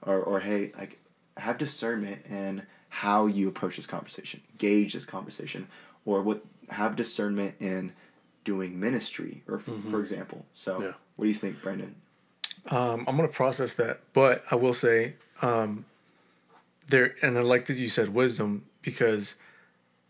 or 0.00 0.18
or 0.22 0.40
"Hey, 0.40 0.72
like 0.78 0.98
have 1.36 1.58
discernment 1.58 2.24
in 2.26 2.62
how 2.88 3.26
you 3.26 3.48
approach 3.48 3.76
this 3.76 3.86
conversation, 3.86 4.40
gauge 4.56 4.92
this 4.94 5.04
conversation, 5.04 5.66
or 6.04 6.22
what 6.22 6.44
have 6.70 6.94
discernment 6.96 7.56
in 7.60 7.92
doing 8.44 8.78
ministry, 8.78 9.42
or 9.48 9.56
f- 9.56 9.64
for 9.90 9.98
example. 10.00 10.46
So, 10.54 10.80
Yeah. 10.80 10.92
what 11.16 11.24
do 11.24 11.28
you 11.28 11.34
think, 11.34 11.60
Brandon? 11.62 11.96
Um, 12.70 13.04
I'm 13.08 13.16
gonna 13.16 13.28
process 13.28 13.74
that, 13.74 14.00
but 14.12 14.44
I 14.50 14.54
will 14.54 14.74
say, 14.74 15.14
um, 15.42 15.84
there, 16.88 17.14
and 17.22 17.38
I 17.38 17.42
like 17.42 17.66
that 17.66 17.76
you 17.76 17.88
said 17.88 18.08
wisdom 18.14 18.64
because 18.82 19.36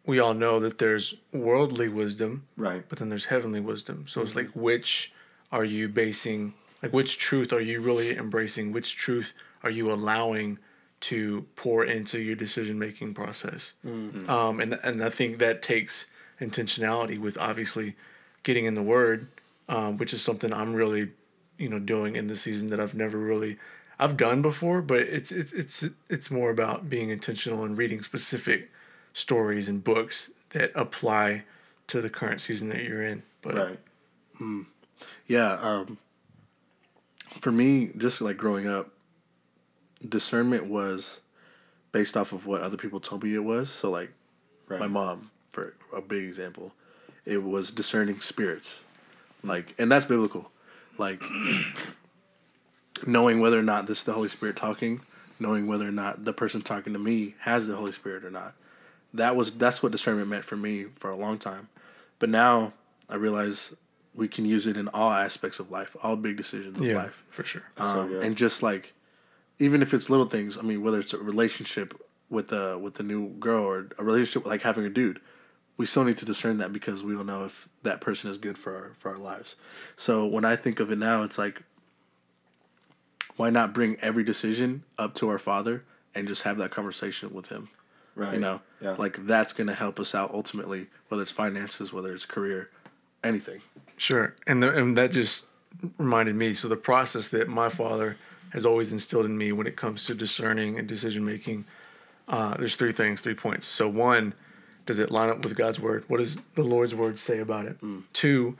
we 0.07 0.19
all 0.19 0.35
know 0.35 0.61
that 0.61 0.79
there's 0.79 1.15
worldly 1.33 1.89
wisdom, 1.89 2.47
Right. 2.57 2.85
but 2.89 2.99
then 2.99 3.09
there's 3.09 3.27
heavenly 3.27 3.61
wisdom. 3.61 4.05
So 4.07 4.21
it's 4.21 4.35
like, 4.35 4.51
which 4.55 5.13
are 5.51 5.65
you 5.65 5.89
basing? 5.89 6.53
Like, 6.83 6.93
which 6.93 7.19
truth 7.19 7.53
are 7.53 7.61
you 7.61 7.81
really 7.81 8.17
embracing? 8.17 8.73
Which 8.73 8.97
truth 8.97 9.33
are 9.63 9.71
you 9.71 9.91
allowing 9.91 10.59
to 11.01 11.47
pour 11.57 11.85
into 11.85 12.19
your 12.19 12.37
decision 12.37 12.79
making 12.79 13.15
process? 13.15 13.75
Um, 13.85 14.61
and 14.61 14.75
and 14.83 15.03
I 15.03 15.09
think 15.11 15.39
that 15.39 15.63
takes 15.63 16.07
intentionality 16.41 17.19
with 17.19 17.39
obviously 17.39 17.95
getting 18.43 18.67
in 18.67 18.75
the 18.75 18.83
Word, 18.83 19.29
um, 19.69 19.97
which 19.97 20.13
is 20.13 20.21
something 20.23 20.53
I'm 20.53 20.75
really, 20.75 21.13
you 21.57 21.69
know, 21.71 21.79
doing 21.79 22.17
in 22.17 22.27
the 22.27 22.37
season 22.37 22.69
that 22.71 22.81
I've 22.81 22.95
never 22.95 23.17
really. 23.19 23.57
I've 23.99 24.17
done 24.17 24.43
before, 24.43 24.83
but 24.83 25.01
it's 25.01 25.31
it's 25.31 25.53
it's 25.53 25.85
it's 26.09 26.31
more 26.31 26.51
about 26.51 26.89
being 26.89 27.11
intentional 27.11 27.65
and 27.65 27.77
reading 27.79 28.03
specific 28.03 28.71
stories 29.13 29.69
and 29.69 29.83
books 29.83 30.31
that 30.51 30.73
apply 30.75 31.45
to 31.87 32.01
the 32.01 32.11
current 32.11 32.41
season 32.41 32.69
that 32.71 32.83
you're 32.85 33.03
in. 33.03 33.23
But 33.43 33.55
Right. 33.55 33.79
Yeah, 35.27 35.53
um, 35.61 35.99
for 37.41 37.51
me, 37.51 37.93
just 37.97 38.21
like 38.21 38.37
growing 38.37 38.67
up, 38.67 38.91
discernment 40.07 40.67
was 40.67 41.21
based 41.93 42.17
off 42.17 42.33
of 42.33 42.47
what 42.47 42.61
other 42.61 42.77
people 42.77 43.01
told 43.01 43.23
me 43.23 43.35
it 43.35 43.45
was. 43.45 43.71
So, 43.71 43.91
like 43.91 44.13
Right. 44.69 44.81
my 44.81 44.87
mom, 44.87 45.31
for 45.51 45.75
a 45.95 46.01
big 46.01 46.25
example, 46.25 46.75
it 47.25 47.43
was 47.43 47.71
discerning 47.71 48.21
spirits, 48.21 48.81
like, 49.43 49.75
and 49.79 49.91
that's 49.91 50.05
biblical, 50.05 50.51
like 50.99 51.23
knowing 53.07 53.41
whether 53.41 53.59
or 53.59 53.63
not 53.63 53.87
this 53.87 53.99
is 53.99 54.05
the 54.05 54.13
Holy 54.13 54.29
Spirit 54.29 54.57
talking, 54.57 55.01
knowing 55.39 55.67
whether 55.67 55.87
or 55.87 55.93
not 55.93 56.25
the 56.25 56.33
person 56.33 56.63
talking 56.63 56.93
to 56.93 56.99
me 56.99 57.35
has 57.41 57.67
the 57.67 57.77
Holy 57.77 57.93
Spirit 57.93 58.25
or 58.25 58.31
not. 58.31 58.55
That 59.13 59.37
was 59.37 59.53
that's 59.53 59.83
what 59.83 59.93
discernment 59.93 60.29
meant 60.29 60.45
for 60.45 60.57
me 60.57 60.87
for 60.97 61.11
a 61.11 61.17
long 61.17 61.39
time, 61.39 61.69
but 62.19 62.29
now 62.29 62.73
I 63.09 63.17
realize 63.17 63.75
we 64.15 64.29
can 64.29 64.45
use 64.45 64.67
it 64.67 64.77
in 64.77 64.89
all 64.89 65.11
aspects 65.11 65.59
of 65.59 65.71
life, 65.71 65.97
all 66.03 66.17
big 66.17 66.37
decisions 66.37 66.79
of 66.79 66.85
yeah, 66.85 66.97
life. 66.97 67.25
for 67.29 67.45
sure. 67.45 67.63
Um, 67.77 68.09
good. 68.09 68.23
and 68.23 68.37
just 68.37 68.63
like 68.63 68.93
even 69.59 69.83
if 69.83 69.95
it's 69.95 70.11
little 70.11 70.27
things 70.27 70.59
i 70.59 70.63
mean 70.63 70.83
whether 70.83 70.99
it's 70.99 71.13
a 71.13 71.19
relationship 71.19 72.01
with 72.29 72.53
a 72.53 72.79
with 72.79 72.99
a 73.01 73.03
new 73.03 73.31
girl 73.35 73.65
or 73.65 73.89
a 73.99 74.05
relationship 74.05 74.47
like 74.47 74.63
having 74.63 74.85
a 74.85 74.91
dude 74.91 75.21
we 75.77 75.87
still 75.87 76.05
need 76.05 76.17
to 76.19 76.25
discern 76.25 76.59
that 76.59 76.73
because 76.73 77.03
we 77.03 77.15
don't 77.15 77.27
know 77.27 77.45
if 77.45 77.69
that 77.83 78.01
person 78.01 78.31
is 78.31 78.39
good 78.39 78.59
for 78.59 78.75
our 78.75 78.93
for 78.99 79.11
our 79.11 79.19
lives 79.19 79.57
so 79.97 80.27
when 80.27 80.45
i 80.45 80.57
think 80.57 80.81
of 80.81 80.91
it 80.91 80.99
now 80.99 81.23
it's 81.23 81.39
like 81.39 81.63
why 83.37 83.51
not 83.51 83.73
bring 83.75 83.97
every 84.01 84.25
decision 84.25 84.85
up 84.99 85.15
to 85.15 85.29
our 85.29 85.39
father 85.39 85.83
and 86.15 86.29
just 86.29 86.43
have 86.43 86.57
that 86.59 86.71
conversation 86.71 87.33
with 87.33 87.49
him 87.49 87.69
Right. 88.17 88.35
you 88.35 88.41
know 88.41 88.61
Yeah. 88.81 88.93
like 88.99 89.27
that's 89.27 89.53
going 89.53 89.67
to 89.67 89.75
help 89.75 89.99
us 89.99 90.15
out 90.15 90.31
ultimately 90.33 90.87
whether 91.09 91.23
it's 91.23 91.33
finances 91.33 91.93
whether 91.93 92.13
it's 92.15 92.27
career 92.27 92.71
anything 93.23 93.61
Sure, 93.97 94.35
and 94.47 94.63
the, 94.63 94.77
and 94.77 94.99
that 94.99 95.13
just 95.13 95.47
reminded 95.99 96.35
me. 96.35 96.53
So 96.53 96.67
the 96.67 96.77
process 96.77 97.29
that 97.29 97.49
my 97.49 97.69
father 97.69 98.17
has 98.51 98.67
always 98.67 98.93
instilled 98.93 99.25
in 99.27 99.39
me 99.39 99.53
when 99.53 99.67
it 99.69 99.77
comes 99.77 100.05
to 100.07 100.15
discerning 100.17 100.79
and 100.81 100.89
decision 100.89 101.25
making, 101.25 101.65
uh, 102.27 102.57
there's 102.57 102.75
three 102.75 102.91
things, 102.93 103.21
three 103.21 103.35
points. 103.35 103.67
So 103.67 103.89
one, 103.89 104.35
does 104.87 104.99
it 104.99 105.13
line 105.13 105.31
up 105.31 105.45
with 105.45 105.55
God's 105.57 105.79
word? 105.79 106.05
What 106.09 106.17
does 106.19 106.39
the 106.57 106.63
Lord's 106.65 106.93
word 106.95 107.19
say 107.21 107.39
about 107.39 107.67
it? 107.67 107.77
Two, 108.13 108.57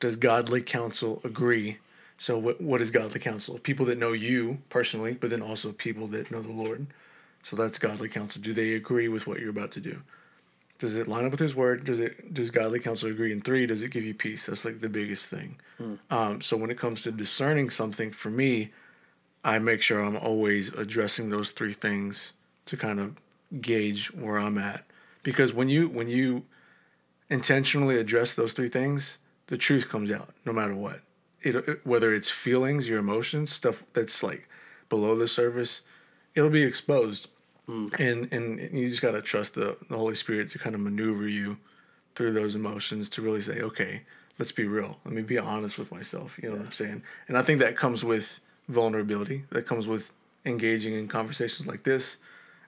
does 0.00 0.16
godly 0.16 0.62
counsel 0.62 1.20
agree? 1.22 1.78
So 2.18 2.36
what 2.36 2.60
what 2.60 2.80
is 2.80 2.90
godly 2.90 3.20
counsel? 3.20 3.58
People 3.58 3.86
that 3.86 3.98
know 3.98 4.12
you 4.12 4.58
personally, 4.68 5.14
but 5.14 5.30
then 5.30 5.40
also 5.40 5.72
people 5.72 6.08
that 6.08 6.30
know 6.30 6.42
the 6.42 6.52
Lord. 6.52 6.88
So 7.42 7.56
that's 7.56 7.78
godly 7.78 8.08
counsel. 8.08 8.42
Do 8.42 8.52
they 8.52 8.74
agree 8.74 9.08
with 9.08 9.26
what 9.26 9.38
you're 9.40 9.50
about 9.50 9.70
to 9.72 9.80
do? 9.80 10.02
Does 10.80 10.96
it 10.96 11.08
line 11.08 11.24
up 11.24 11.30
with 11.30 11.40
His 11.40 11.54
Word? 11.54 11.84
Does 11.84 12.00
it 12.00 12.34
does 12.34 12.50
godly 12.50 12.80
counsel 12.80 13.08
agree? 13.08 13.32
And 13.32 13.42
three, 13.44 13.66
does 13.66 13.82
it 13.82 13.90
give 13.90 14.04
you 14.04 14.14
peace? 14.14 14.46
That's 14.46 14.64
like 14.64 14.80
the 14.80 14.88
biggest 14.88 15.26
thing. 15.26 15.56
Um, 16.10 16.40
so 16.40 16.56
when 16.56 16.70
it 16.70 16.78
comes 16.78 17.02
to 17.02 17.12
discerning 17.12 17.70
something, 17.70 18.10
for 18.10 18.30
me, 18.30 18.70
I 19.44 19.58
make 19.60 19.80
sure 19.80 20.00
I'm 20.00 20.16
always 20.16 20.72
addressing 20.74 21.30
those 21.30 21.52
three 21.52 21.72
things 21.72 22.32
to 22.66 22.76
kind 22.76 22.98
of 23.00 23.16
gauge 23.60 24.12
where 24.12 24.38
I'm 24.38 24.58
at. 24.58 24.84
Because 25.22 25.52
when 25.52 25.68
you 25.68 25.88
when 25.88 26.08
you 26.08 26.44
intentionally 27.30 27.96
address 27.96 28.34
those 28.34 28.52
three 28.52 28.68
things, 28.68 29.18
the 29.46 29.56
truth 29.56 29.88
comes 29.88 30.10
out 30.10 30.30
no 30.44 30.52
matter 30.52 30.74
what. 30.74 31.00
It, 31.42 31.54
it- 31.54 31.86
whether 31.86 32.14
it's 32.14 32.30
feelings, 32.30 32.88
your 32.88 32.98
emotions, 32.98 33.52
stuff 33.52 33.84
that's 33.92 34.22
like 34.22 34.48
below 34.88 35.16
the 35.16 35.28
surface, 35.28 35.82
it'll 36.34 36.50
be 36.50 36.62
exposed. 36.62 37.28
Mm. 37.68 38.00
And 38.00 38.32
and 38.32 38.78
you 38.78 38.88
just 38.88 39.02
gotta 39.02 39.20
trust 39.22 39.54
the, 39.54 39.76
the 39.88 39.96
Holy 39.96 40.14
Spirit 40.14 40.48
to 40.50 40.58
kind 40.58 40.74
of 40.74 40.80
maneuver 40.80 41.28
you 41.28 41.58
through 42.14 42.32
those 42.32 42.54
emotions 42.54 43.08
to 43.10 43.22
really 43.22 43.42
say, 43.42 43.60
okay, 43.60 44.02
let's 44.38 44.52
be 44.52 44.64
real. 44.64 44.98
Let 45.04 45.14
me 45.14 45.22
be 45.22 45.38
honest 45.38 45.78
with 45.78 45.92
myself. 45.92 46.38
You 46.42 46.48
know 46.50 46.56
what 46.56 46.66
I'm 46.66 46.72
saying? 46.72 47.02
And 47.28 47.36
I 47.36 47.42
think 47.42 47.60
that 47.60 47.76
comes 47.76 48.04
with 48.04 48.40
vulnerability. 48.68 49.44
That 49.50 49.66
comes 49.66 49.86
with 49.86 50.12
engaging 50.44 50.94
in 50.94 51.08
conversations 51.08 51.68
like 51.68 51.82
this. 51.84 52.16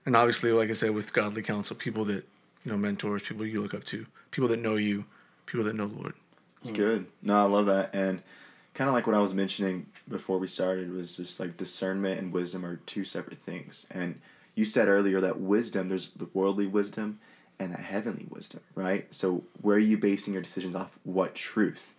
And 0.05 0.15
obviously, 0.15 0.51
like 0.51 0.69
I 0.69 0.73
said, 0.73 0.91
with 0.91 1.13
godly 1.13 1.41
counsel, 1.41 1.75
people 1.75 2.05
that, 2.05 2.23
you 2.63 2.71
know, 2.71 2.77
mentors, 2.77 3.23
people 3.23 3.45
you 3.45 3.61
look 3.61 3.73
up 3.73 3.83
to, 3.85 4.05
people 4.31 4.47
that 4.49 4.59
know 4.59 4.75
you, 4.75 5.05
people 5.45 5.63
that 5.65 5.75
know 5.75 5.87
the 5.87 5.97
Lord. 5.99 6.13
It's 6.61 6.71
good. 6.71 7.07
No, 7.21 7.35
I 7.37 7.43
love 7.47 7.65
that. 7.67 7.89
And 7.93 8.21
kind 8.73 8.87
of 8.87 8.93
like 8.93 9.07
what 9.07 9.15
I 9.15 9.19
was 9.19 9.33
mentioning 9.33 9.87
before 10.07 10.37
we 10.37 10.47
started 10.47 10.91
was 10.91 11.17
just 11.17 11.39
like 11.39 11.57
discernment 11.57 12.19
and 12.19 12.31
wisdom 12.31 12.65
are 12.65 12.77
two 12.85 13.03
separate 13.03 13.39
things. 13.39 13.85
And 13.91 14.21
you 14.55 14.65
said 14.65 14.87
earlier 14.87 15.19
that 15.21 15.39
wisdom, 15.39 15.89
there's 15.89 16.09
the 16.15 16.27
worldly 16.33 16.67
wisdom 16.67 17.19
and 17.59 17.73
that 17.73 17.79
heavenly 17.79 18.25
wisdom, 18.29 18.61
right? 18.75 19.13
So 19.13 19.43
where 19.61 19.75
are 19.75 19.79
you 19.79 19.97
basing 19.97 20.33
your 20.33 20.41
decisions 20.41 20.75
off? 20.75 20.97
What 21.03 21.35
truth? 21.35 21.93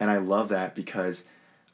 And 0.00 0.10
I 0.10 0.18
love 0.18 0.48
that 0.48 0.74
because 0.74 1.24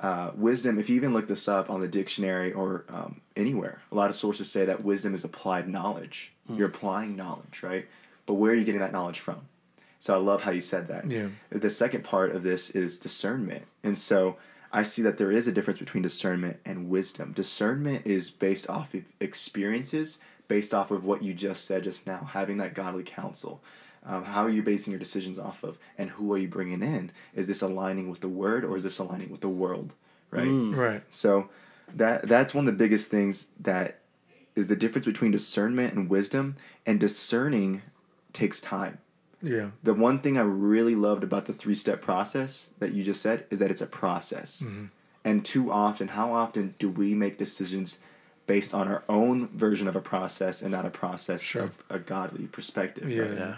uh, 0.00 0.30
wisdom, 0.34 0.78
if 0.78 0.88
you 0.88 0.96
even 0.96 1.12
look 1.12 1.28
this 1.28 1.48
up 1.48 1.70
on 1.70 1.80
the 1.80 1.88
dictionary 1.88 2.52
or 2.52 2.84
um, 2.90 3.20
anywhere, 3.36 3.82
a 3.90 3.94
lot 3.94 4.10
of 4.10 4.16
sources 4.16 4.50
say 4.50 4.64
that 4.64 4.84
wisdom 4.84 5.14
is 5.14 5.24
applied 5.24 5.68
knowledge. 5.68 6.32
You're 6.50 6.68
applying 6.68 7.14
knowledge, 7.14 7.62
right? 7.62 7.86
But 8.24 8.34
where 8.34 8.52
are 8.52 8.54
you 8.54 8.64
getting 8.64 8.80
that 8.80 8.92
knowledge 8.92 9.18
from? 9.18 9.42
So 9.98 10.14
I 10.14 10.18
love 10.18 10.42
how 10.42 10.52
you 10.52 10.60
said 10.60 10.88
that. 10.88 11.10
Yeah. 11.10 11.28
The 11.50 11.70
second 11.70 12.04
part 12.04 12.34
of 12.34 12.42
this 12.42 12.70
is 12.70 12.98
discernment. 12.98 13.64
And 13.82 13.98
so 13.98 14.36
I 14.72 14.82
see 14.82 15.02
that 15.02 15.18
there 15.18 15.32
is 15.32 15.48
a 15.48 15.52
difference 15.52 15.78
between 15.78 16.02
discernment 16.02 16.58
and 16.64 16.88
wisdom. 16.88 17.32
Discernment 17.32 18.06
is 18.06 18.30
based 18.30 18.68
off 18.68 18.94
of 18.94 19.12
experiences, 19.20 20.18
based 20.46 20.72
off 20.72 20.90
of 20.90 21.04
what 21.04 21.22
you 21.22 21.34
just 21.34 21.64
said 21.64 21.84
just 21.84 22.06
now, 22.06 22.28
having 22.32 22.58
that 22.58 22.74
godly 22.74 23.02
counsel. 23.02 23.62
Um, 24.04 24.24
how 24.24 24.42
are 24.44 24.50
you 24.50 24.62
basing 24.62 24.92
your 24.92 24.98
decisions 24.98 25.38
off 25.38 25.62
of, 25.62 25.78
and 25.98 26.10
who 26.10 26.32
are 26.32 26.38
you 26.38 26.48
bringing 26.48 26.82
in? 26.82 27.10
Is 27.34 27.46
this 27.48 27.62
aligning 27.62 28.08
with 28.08 28.20
the 28.20 28.28
word, 28.28 28.64
or 28.64 28.76
is 28.76 28.82
this 28.82 28.98
aligning 28.98 29.30
with 29.30 29.40
the 29.40 29.48
world? 29.48 29.92
Right. 30.30 30.46
Right. 30.46 31.02
So 31.10 31.50
that 31.94 32.22
that's 32.28 32.54
one 32.54 32.68
of 32.68 32.72
the 32.72 32.78
biggest 32.78 33.08
things 33.10 33.48
that 33.60 34.00
is 34.54 34.68
the 34.68 34.76
difference 34.76 35.06
between 35.06 35.30
discernment 35.30 35.94
and 35.94 36.08
wisdom. 36.08 36.54
And 36.86 37.00
discerning 37.00 37.82
takes 38.32 38.60
time. 38.60 38.98
Yeah. 39.42 39.70
The 39.82 39.94
one 39.94 40.20
thing 40.20 40.36
I 40.36 40.42
really 40.42 40.94
loved 40.94 41.22
about 41.22 41.46
the 41.46 41.52
three 41.52 41.74
step 41.74 42.00
process 42.00 42.70
that 42.78 42.92
you 42.92 43.04
just 43.04 43.22
said 43.22 43.46
is 43.50 43.58
that 43.60 43.70
it's 43.70 43.80
a 43.80 43.86
process. 43.86 44.62
Mm-hmm. 44.62 44.86
And 45.24 45.44
too 45.44 45.70
often, 45.70 46.08
how 46.08 46.32
often 46.32 46.74
do 46.78 46.88
we 46.88 47.14
make 47.14 47.38
decisions 47.38 47.98
based 48.46 48.74
on 48.74 48.88
our 48.88 49.04
own 49.08 49.48
version 49.48 49.86
of 49.86 49.94
a 49.94 50.00
process 50.00 50.62
and 50.62 50.72
not 50.72 50.86
a 50.86 50.90
process 50.90 51.42
Sure. 51.42 51.64
of 51.64 51.76
a 51.90 51.98
godly 51.98 52.46
perspective? 52.46 53.10
Yeah. 53.10 53.22
right? 53.22 53.38
yeah 53.38 53.54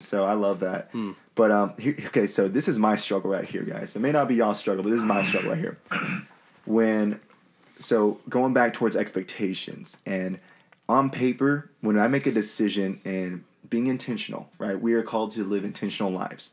So 0.00 0.24
I 0.24 0.32
love 0.32 0.60
that. 0.60 0.90
But 1.34 1.50
um 1.50 1.74
here, 1.78 1.94
okay, 2.06 2.26
so 2.26 2.48
this 2.48 2.66
is 2.66 2.78
my 2.78 2.96
struggle 2.96 3.30
right 3.30 3.44
here, 3.44 3.62
guys. 3.62 3.94
It 3.94 4.00
may 4.00 4.10
not 4.10 4.28
be 4.28 4.36
y'all's 4.36 4.58
struggle, 4.58 4.82
but 4.82 4.90
this 4.90 4.98
is 4.98 5.04
my 5.04 5.22
struggle 5.22 5.50
right 5.50 5.58
here. 5.58 5.78
When 6.64 7.20
so 7.78 8.18
going 8.30 8.54
back 8.54 8.72
towards 8.72 8.96
expectations 8.96 9.98
and 10.06 10.40
on 10.88 11.10
paper, 11.10 11.70
when 11.82 11.98
I 11.98 12.08
make 12.08 12.26
a 12.26 12.32
decision 12.32 13.00
and 13.04 13.44
being 13.68 13.86
intentional, 13.86 14.48
right? 14.58 14.80
We 14.80 14.94
are 14.94 15.02
called 15.02 15.32
to 15.32 15.44
live 15.44 15.64
intentional 15.64 16.12
lives. 16.12 16.50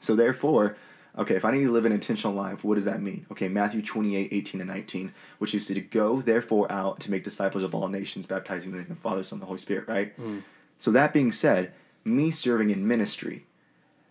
So 0.00 0.16
therefore, 0.16 0.76
okay, 1.18 1.34
if 1.34 1.44
I 1.44 1.50
need 1.50 1.64
to 1.64 1.70
live 1.70 1.84
an 1.84 1.92
intentional 1.92 2.34
life, 2.34 2.64
what 2.64 2.74
does 2.74 2.84
that 2.84 3.00
mean? 3.00 3.26
Okay, 3.30 3.48
Matthew 3.48 3.82
28, 3.82 4.28
18 4.32 4.60
and 4.60 4.68
19, 4.68 5.12
which 5.38 5.54
is 5.54 5.66
to 5.68 5.80
go 5.80 6.20
therefore 6.20 6.70
out 6.70 7.00
to 7.00 7.10
make 7.10 7.24
disciples 7.24 7.62
of 7.62 7.74
all 7.74 7.88
nations, 7.88 8.26
baptizing 8.26 8.70
them 8.70 8.80
in 8.80 8.84
the 8.84 8.88
name 8.88 8.96
of 8.96 9.02
the 9.02 9.08
Father, 9.08 9.22
Son, 9.22 9.36
and 9.36 9.42
the 9.42 9.46
Holy 9.46 9.58
Spirit, 9.58 9.88
right? 9.88 10.16
Mm. 10.18 10.42
So 10.78 10.90
that 10.90 11.12
being 11.12 11.32
said, 11.32 11.72
me 12.04 12.30
serving 12.30 12.70
in 12.70 12.86
ministry, 12.86 13.46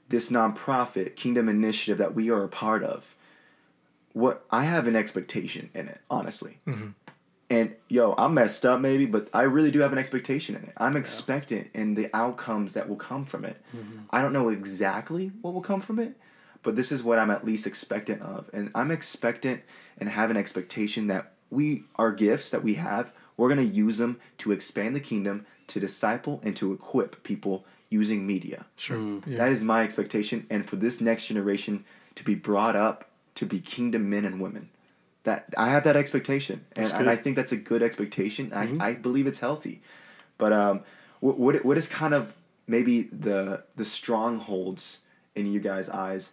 this 0.09 0.29
nonprofit 0.29 1.15
kingdom 1.15 1.49
initiative 1.49 1.97
that 1.97 2.13
we 2.15 2.29
are 2.29 2.43
a 2.43 2.49
part 2.49 2.83
of, 2.83 3.15
what 4.13 4.45
I 4.49 4.63
have 4.63 4.87
an 4.87 4.95
expectation 4.95 5.69
in 5.73 5.87
it, 5.87 5.99
honestly. 6.09 6.59
Mm-hmm. 6.65 6.89
And 7.49 7.75
yo, 7.89 8.15
I'm 8.17 8.33
messed 8.33 8.65
up 8.65 8.79
maybe, 8.79 9.05
but 9.05 9.29
I 9.33 9.43
really 9.43 9.71
do 9.71 9.81
have 9.81 9.91
an 9.91 9.99
expectation 9.99 10.55
in 10.55 10.63
it. 10.63 10.73
I'm 10.77 10.95
expectant 10.95 11.69
in 11.73 11.93
the 11.93 12.09
outcomes 12.13 12.73
that 12.73 12.89
will 12.89 12.95
come 12.95 13.25
from 13.25 13.45
it. 13.45 13.61
Mm-hmm. 13.75 13.99
I 14.09 14.21
don't 14.21 14.33
know 14.33 14.49
exactly 14.49 15.31
what 15.41 15.53
will 15.53 15.61
come 15.61 15.81
from 15.81 15.99
it, 15.99 16.15
but 16.65 16.75
this 16.75 16.91
is 16.91 17.03
what 17.03 17.19
I'm 17.19 17.29
at 17.29 17.45
least 17.45 17.67
expectant 17.67 18.23
of. 18.23 18.49
And 18.51 18.71
I'm 18.73 18.89
expectant 18.89 19.61
and 19.99 20.09
have 20.09 20.31
an 20.31 20.35
expectation 20.35 21.07
that 21.07 21.31
we 21.51 21.83
our 21.95 22.11
gifts 22.11 22.49
that 22.49 22.63
we 22.63 22.73
have, 22.73 23.13
we're 23.37 23.53
going 23.53 23.65
to 23.65 23.73
use 23.73 23.99
them 23.99 24.19
to 24.39 24.51
expand 24.51 24.95
the 24.95 24.99
kingdom, 24.99 25.45
to 25.67 25.79
disciple 25.79 26.41
and 26.43 26.55
to 26.55 26.73
equip 26.73 27.23
people 27.23 27.65
using 27.89 28.25
media. 28.25 28.65
Sure. 28.77 29.21
Yeah. 29.27 29.37
That 29.37 29.51
is 29.51 29.63
my 29.63 29.83
expectation, 29.83 30.47
and 30.49 30.67
for 30.67 30.75
this 30.75 30.99
next 30.99 31.27
generation 31.27 31.85
to 32.15 32.23
be 32.23 32.33
brought 32.33 32.75
up 32.75 33.09
to 33.35 33.45
be 33.45 33.59
kingdom 33.59 34.09
men 34.09 34.25
and 34.25 34.41
women. 34.41 34.69
That 35.23 35.53
I 35.57 35.69
have 35.69 35.83
that 35.83 35.95
expectation, 35.95 36.65
and, 36.75 36.91
and 36.91 37.09
I 37.09 37.15
think 37.15 37.35
that's 37.35 37.51
a 37.51 37.57
good 37.57 37.83
expectation. 37.83 38.51
I, 38.53 38.75
I 38.79 38.93
believe 38.93 39.27
it's 39.27 39.39
healthy, 39.39 39.81
but 40.39 40.51
um, 40.51 40.81
what 41.19 41.37
what 41.37 41.63
what 41.63 41.77
is 41.77 41.87
kind 41.87 42.15
of 42.15 42.33
maybe 42.67 43.03
the 43.03 43.63
the 43.75 43.85
strongholds 43.85 44.99
in 45.35 45.45
you 45.45 45.59
guys' 45.59 45.89
eyes 45.89 46.31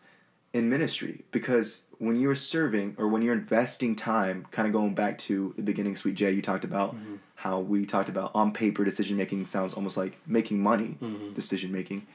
in 0.53 0.69
ministry? 0.69 1.25
Because 1.31 1.83
when 1.99 2.19
you're 2.21 2.35
serving 2.35 2.97
or 2.99 3.09
when 3.09 3.23
you're 3.23 3.35
investing 3.35 3.97
time, 3.97 4.47
kind 4.51 4.67
of 4.67 4.73
going 4.73 4.95
back 4.95 5.19
to 5.19 5.55
the 5.57 5.63
beginning, 5.63 5.97
Sweet 5.97 6.15
Jay, 6.15 6.33
you 6.33 6.43
talked 6.43 6.65
about 6.65 6.95
mm-hmm. 6.95 7.17
how 7.37 7.61
we 7.61 7.87
talked 7.87 8.09
about 8.09 8.33
on 8.35 8.53
paper 8.53 8.85
decision 8.85 9.17
making 9.17 9.47
sounds 9.47 9.75
almost 9.75 9.97
like 9.97 10.19
making 10.27 10.63
money 10.63 10.97
mm-hmm. 11.01 11.33
decision 11.35 11.73
making. 11.73 12.07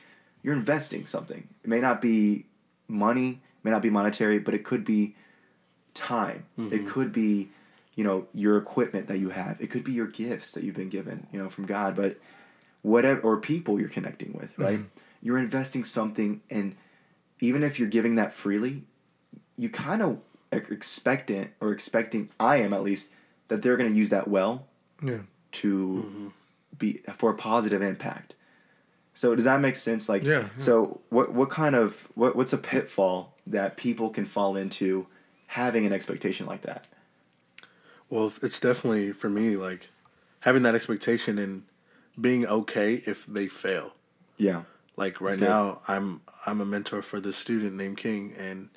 You're 0.44 0.56
investing 0.56 1.06
something. 1.06 1.48
It 1.64 1.68
may 1.68 1.82
not 1.82 2.02
be 2.02 2.46
money, 2.88 3.42
may 3.64 3.72
not 3.72 3.82
be 3.82 3.90
monetary, 3.90 4.40
but 4.40 4.54
it 4.54 4.64
could 4.64 4.86
be 4.86 5.16
time. 5.94 6.46
It 6.58 6.62
mm-hmm. 6.62 6.88
could 6.88 7.12
be, 7.12 7.50
you 7.96 8.04
know, 8.04 8.28
your 8.34 8.58
equipment 8.58 9.08
that 9.08 9.18
you 9.18 9.30
have. 9.30 9.60
It 9.60 9.72
could 9.72 9.84
be 9.84 9.94
your 9.94 10.08
gifts 10.08 10.54
that 10.54 10.64
you've 10.64 10.76
been 10.76 10.90
given, 10.90 11.28
you 11.34 11.42
know, 11.42 11.50
from 11.50 11.66
God. 11.66 11.96
But 11.96 12.18
whatever 12.84 13.22
or 13.22 13.38
people 13.38 13.80
you're 13.80 13.90
connecting 13.90 14.34
with, 14.34 14.58
right? 14.58 14.80
You're 15.22 15.40
investing 15.40 15.84
something, 15.84 16.42
and 16.50 16.76
even 17.40 17.64
if 17.64 17.80
you're 17.80 17.90
giving 17.90 18.16
that 18.16 18.34
freely, 18.34 18.84
you 19.56 19.70
kind 19.70 20.02
of 20.02 20.20
are 20.52 20.60
expectant 20.60 21.52
or 21.60 21.72
expecting. 21.72 22.30
I 22.40 22.58
am 22.58 22.74
at 22.74 22.84
least 22.84 23.10
that 23.48 23.62
they're 23.62 23.78
going 23.78 23.92
to 23.92 23.98
use 23.98 24.10
that 24.10 24.28
well 24.28 24.68
Yeah. 25.02 25.20
to 25.54 26.06
mm-hmm. 26.06 26.28
be 26.78 27.02
for 27.16 27.32
a 27.32 27.36
positive 27.36 27.82
impact. 27.82 28.36
So 29.14 29.34
does 29.36 29.46
that 29.46 29.62
make 29.62 29.76
sense? 29.76 30.08
Like, 30.08 30.24
Yeah, 30.24 30.42
yeah. 30.42 30.48
So 30.58 31.02
what 31.10 31.34
what 31.34 31.50
kind 31.50 31.76
of 31.76 32.08
what 32.16 32.36
what's 32.36 32.54
a 32.54 32.58
pitfall 32.58 33.34
that 33.48 33.78
people 33.78 34.10
can 34.10 34.26
fall 34.26 34.56
into 34.56 35.08
having 35.48 35.86
an 35.86 35.94
expectation 35.94 36.46
like 36.46 36.62
that? 36.62 36.86
Well, 38.10 38.32
it's 38.42 38.60
definitely 38.60 39.12
for 39.12 39.30
me 39.30 39.58
like 39.58 39.90
having 40.42 40.64
that 40.64 40.76
expectation 40.76 41.38
and 41.38 41.64
being 42.20 42.46
okay 42.46 43.02
if 43.06 43.26
they 43.26 43.48
fail. 43.48 43.94
Yeah. 44.38 44.64
Like 44.98 45.22
right 45.22 45.40
now, 45.40 45.80
I'm 45.88 46.22
I'm 46.46 46.60
a 46.60 46.66
mentor 46.66 47.02
for 47.02 47.20
this 47.22 47.38
student 47.38 47.76
named 47.76 47.98
King, 47.98 48.34
and 48.38 48.70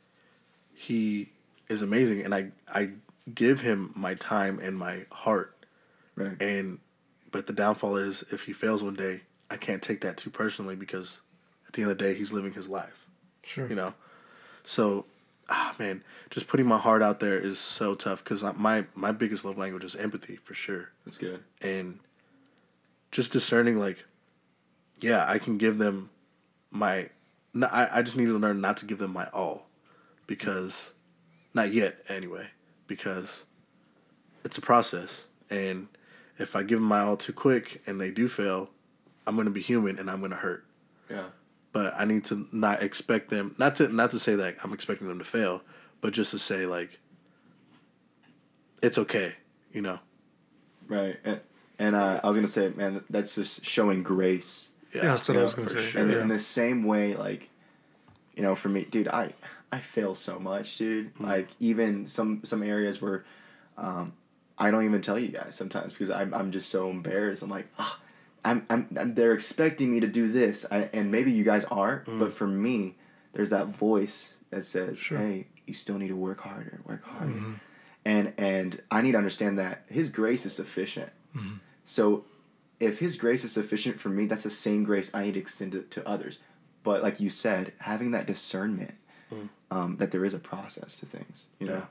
he 0.74 1.30
is 1.68 1.82
amazing, 1.82 2.22
and 2.22 2.34
I 2.34 2.52
I 2.72 2.90
give 3.34 3.60
him 3.60 3.92
my 3.96 4.14
time 4.14 4.58
and 4.60 4.76
my 4.78 5.06
heart, 5.10 5.56
Right. 6.16 6.40
and 6.40 6.78
but 7.32 7.46
the 7.46 7.52
downfall 7.52 7.96
is 7.96 8.22
if 8.30 8.42
he 8.42 8.52
fails 8.52 8.82
one 8.82 8.94
day, 8.94 9.22
I 9.50 9.56
can't 9.56 9.82
take 9.82 10.02
that 10.02 10.16
too 10.18 10.30
personally 10.30 10.76
because 10.76 11.20
at 11.66 11.72
the 11.74 11.82
end 11.82 11.90
of 11.90 11.98
the 11.98 12.04
day, 12.04 12.14
he's 12.14 12.32
living 12.32 12.52
his 12.52 12.68
life. 12.68 13.06
Sure. 13.42 13.66
you 13.66 13.74
know 13.74 13.94
so 14.62 15.06
ah 15.48 15.74
man 15.78 16.04
just 16.28 16.46
putting 16.46 16.66
my 16.66 16.76
heart 16.78 17.02
out 17.02 17.18
there 17.20 17.38
is 17.38 17.58
so 17.58 17.94
tough 17.94 18.22
because 18.22 18.44
my 18.56 18.84
my 18.94 19.10
biggest 19.10 19.44
love 19.46 19.56
language 19.56 19.82
is 19.82 19.96
empathy 19.96 20.36
for 20.36 20.52
sure 20.52 20.90
That's 21.06 21.16
good. 21.16 21.42
and 21.62 21.98
just 23.10 23.32
discerning 23.32 23.80
like 23.80 24.04
yeah 25.00 25.24
i 25.26 25.38
can 25.38 25.56
give 25.56 25.78
them 25.78 26.09
my 26.70 27.10
no, 27.52 27.66
I, 27.66 27.98
I 27.98 28.02
just 28.02 28.16
need 28.16 28.26
to 28.26 28.38
learn 28.38 28.60
not 28.60 28.76
to 28.78 28.86
give 28.86 28.98
them 28.98 29.12
my 29.12 29.26
all 29.32 29.66
because 30.26 30.92
not 31.54 31.72
yet 31.72 31.98
anyway 32.08 32.46
because 32.86 33.44
it's 34.44 34.56
a 34.56 34.60
process 34.60 35.24
and 35.50 35.88
if 36.38 36.54
i 36.54 36.62
give 36.62 36.78
them 36.78 36.86
my 36.88 37.00
all 37.00 37.16
too 37.16 37.32
quick 37.32 37.82
and 37.86 38.00
they 38.00 38.10
do 38.12 38.28
fail 38.28 38.70
i'm 39.26 39.34
going 39.34 39.46
to 39.46 39.52
be 39.52 39.60
human 39.60 39.98
and 39.98 40.08
i'm 40.08 40.20
going 40.20 40.30
to 40.30 40.36
hurt 40.36 40.64
Yeah. 41.10 41.24
but 41.72 41.92
I 41.98 42.04
need 42.04 42.24
to 42.26 42.46
not 42.52 42.82
expect 42.82 43.30
them 43.30 43.54
not 43.58 43.74
to 43.76 43.88
not 43.88 44.12
to 44.12 44.18
say 44.20 44.36
that 44.36 44.56
I'm 44.62 44.72
expecting 44.72 45.08
them 45.08 45.18
to 45.18 45.24
fail, 45.24 45.62
but 46.00 46.12
just 46.12 46.30
to 46.30 46.38
say 46.38 46.66
like 46.66 46.98
it's 48.82 48.96
okay, 48.96 49.34
you 49.72 49.82
know. 49.82 49.98
Right. 50.88 51.16
And, 51.24 51.40
and 51.78 51.94
uh, 51.94 52.20
I 52.22 52.26
was 52.26 52.36
gonna 52.36 52.46
say, 52.48 52.68
man, 52.70 53.04
that's 53.10 53.34
just 53.34 53.64
showing 53.64 54.02
grace. 54.02 54.70
Yeah, 54.92 55.02
Yeah, 55.04 55.10
that's 55.14 55.28
what 55.28 55.36
I 55.38 55.42
was 55.42 55.54
gonna 55.54 55.68
say. 55.68 55.82
sure. 55.82 56.02
And 56.02 56.10
Yeah. 56.10 56.20
in 56.22 56.28
the 56.28 56.38
same 56.38 56.84
way, 56.84 57.14
like, 57.14 57.48
you 58.34 58.42
know, 58.42 58.54
for 58.54 58.68
me, 58.68 58.84
dude, 58.84 59.08
I 59.08 59.34
I 59.72 59.78
fail 59.80 60.14
so 60.14 60.38
much, 60.38 60.78
dude. 60.78 61.12
Like 61.20 61.48
even 61.60 62.06
some 62.06 62.40
some 62.44 62.62
areas 62.62 63.00
where, 63.00 63.24
um, 63.76 64.12
I 64.58 64.70
don't 64.70 64.84
even 64.84 65.00
tell 65.00 65.18
you 65.18 65.28
guys 65.28 65.54
sometimes 65.54 65.92
because 65.92 66.10
I'm 66.10 66.34
I'm 66.34 66.50
just 66.50 66.68
so 66.70 66.90
embarrassed. 66.90 67.42
I'm 67.42 67.50
like, 67.50 67.68
ah, 67.78 67.98
I'm, 68.44 68.66
I'm 68.68 68.88
I'm 68.98 69.14
they're 69.14 69.32
expecting 69.32 69.90
me 69.92 70.00
to 70.00 70.06
do 70.08 70.26
this, 70.28 70.66
I, 70.70 70.88
and 70.92 71.10
maybe 71.12 71.30
you 71.30 71.44
guys 71.44 71.64
aren't, 71.66 72.06
but 72.18 72.32
for 72.32 72.46
me, 72.48 72.96
there's 73.32 73.50
that 73.50 73.68
voice 73.68 74.38
that 74.50 74.64
says, 74.64 74.98
Sure. 74.98 75.18
hey, 75.18 75.46
you 75.66 75.74
still 75.74 75.98
need 75.98 76.08
to 76.08 76.16
work 76.16 76.40
harder, 76.40 76.80
work 76.84 77.04
harder, 77.04 77.40
and 78.04 78.32
and 78.38 78.82
I 78.90 79.02
need 79.02 79.12
to 79.12 79.18
understand 79.18 79.58
that 79.58 79.84
His 79.88 80.08
grace 80.08 80.44
is 80.46 80.52
sufficient. 80.54 81.10
So 81.84 82.24
if 82.80 82.98
his 82.98 83.16
grace 83.16 83.44
is 83.44 83.52
sufficient 83.52 84.00
for 84.00 84.08
me, 84.08 84.26
that's 84.26 84.42
the 84.42 84.50
same 84.50 84.84
grace 84.84 85.10
I 85.14 85.24
need 85.24 85.34
to 85.34 85.40
extend 85.40 85.74
it 85.74 85.90
to 85.92 86.08
others. 86.08 86.38
But 86.82 87.02
like 87.02 87.20
you 87.20 87.28
said, 87.28 87.74
having 87.78 88.10
that 88.12 88.26
discernment 88.26 88.94
um, 89.70 89.96
that 89.98 90.10
there 90.10 90.24
is 90.24 90.34
a 90.34 90.38
process 90.38 90.96
to 90.96 91.06
things, 91.06 91.46
you 91.58 91.66
know. 91.66 91.74
Yeah. 91.74 91.84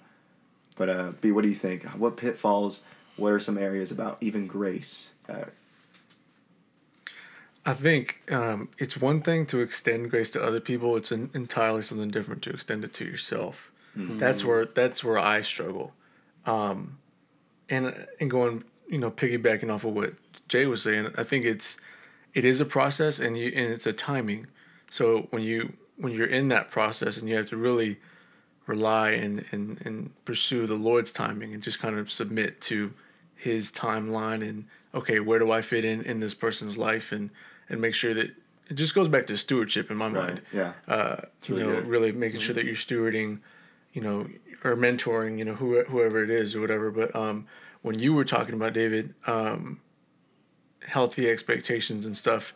But 0.76 0.90
uh, 0.90 1.12
B, 1.22 1.32
what 1.32 1.44
do 1.44 1.50
you 1.50 1.56
think? 1.56 1.84
What 1.84 2.18
pitfalls? 2.18 2.82
What 3.16 3.34
are 3.34 3.40
some 3.40 3.58
areas 3.58 3.92
about 3.92 4.18
even 4.22 4.48
grace? 4.48 5.14
Uh, 5.28 5.46
I 7.66 7.74
think 7.74 8.22
um, 8.32 8.70
it's 8.78 8.98
one 8.98 9.22
thing 9.22 9.46
to 9.48 9.60
extend 9.60 10.10
grace 10.10 10.32
to 10.32 10.44
other 10.44 10.60
people. 10.60 10.96
It's 10.96 11.12
an 11.12 11.30
entirely 11.34 11.82
something 11.82 12.10
different 12.10 12.42
to 12.44 12.50
extend 12.52 12.84
it 12.84 12.94
to 12.96 13.06
yourself. 13.06 13.72
That's 13.96 14.46
where 14.46 14.66
that's 14.66 15.04
where 15.04 15.18
I 15.18 15.42
struggle, 15.42 15.92
um, 16.46 17.00
and 17.70 18.08
and 18.20 18.32
going 18.32 18.64
you 18.88 18.98
know 18.98 19.12
piggybacking 19.12 19.74
off 19.74 19.84
of 19.84 19.94
what 19.94 20.14
Jay 20.50 20.66
was 20.66 20.84
saying. 20.84 21.14
I 21.18 21.24
think 21.24 21.46
it's 21.46 21.78
it 22.34 22.44
is 22.44 22.60
a 22.60 22.66
process 22.66 23.20
and 23.20 23.38
you 23.38 23.52
and 23.56 23.72
it's 23.72 23.86
a 23.88 23.94
timing. 23.94 24.48
So 24.92 25.28
when 25.30 25.44
you 25.44 25.74
when 25.98 26.14
you're 26.14 26.28
in 26.28 26.50
that 26.50 26.72
process 26.72 27.18
and 27.18 27.30
you 27.30 27.36
have 27.36 27.48
to 27.50 27.58
really 27.58 28.00
rely 28.66 29.12
and, 29.12 29.44
and, 29.52 29.82
and 29.84 30.12
pursue 30.26 30.68
the 30.68 30.76
Lord's 30.76 31.12
timing 31.12 31.54
and 31.54 31.64
just 31.64 31.80
kind 31.80 31.98
of 31.98 32.12
submit 32.12 32.62
to 32.62 32.94
his 33.36 33.72
timeline 33.72 34.48
and 34.48 34.66
okay, 34.94 35.20
where 35.20 35.40
do 35.40 35.52
I 35.52 35.62
fit 35.62 35.84
in 35.86 36.02
in 36.04 36.20
this 36.20 36.34
person's 36.34 36.78
life 36.78 37.12
and 37.12 37.30
and 37.70 37.80
make 37.80 37.94
sure 37.94 38.14
that 38.14 38.32
it 38.70 38.76
just 38.76 38.94
goes 38.94 39.08
back 39.08 39.28
to 39.28 39.38
stewardship 39.38 39.90
in 39.90 39.98
my 39.98 40.10
mind. 40.10 40.42
Right. 40.54 40.74
Yeah. 40.88 40.94
Uh, 40.94 41.22
you 41.48 41.56
know, 41.56 41.76
good. 41.76 41.88
really 41.88 42.12
making 42.12 42.40
sure 42.40 42.54
that 42.54 42.66
you're 42.66 42.76
stewarding, 42.76 43.40
you 43.94 44.02
know, 44.02 44.28
or 44.64 44.76
mentoring, 44.76 45.40
you 45.40 45.46
know, 45.46 45.56
who, 45.56 45.84
whoever 45.84 46.24
it 46.24 46.30
is 46.30 46.56
or 46.56 46.62
whatever. 46.62 46.92
But 46.92 47.16
um, 47.16 47.48
when 47.82 47.98
you 47.98 48.14
were 48.14 48.26
talking 48.26 48.54
about 48.54 48.74
David, 48.74 49.16
um, 49.26 49.80
healthy 50.90 51.30
expectations 51.30 52.06
and 52.06 52.16
stuff, 52.16 52.54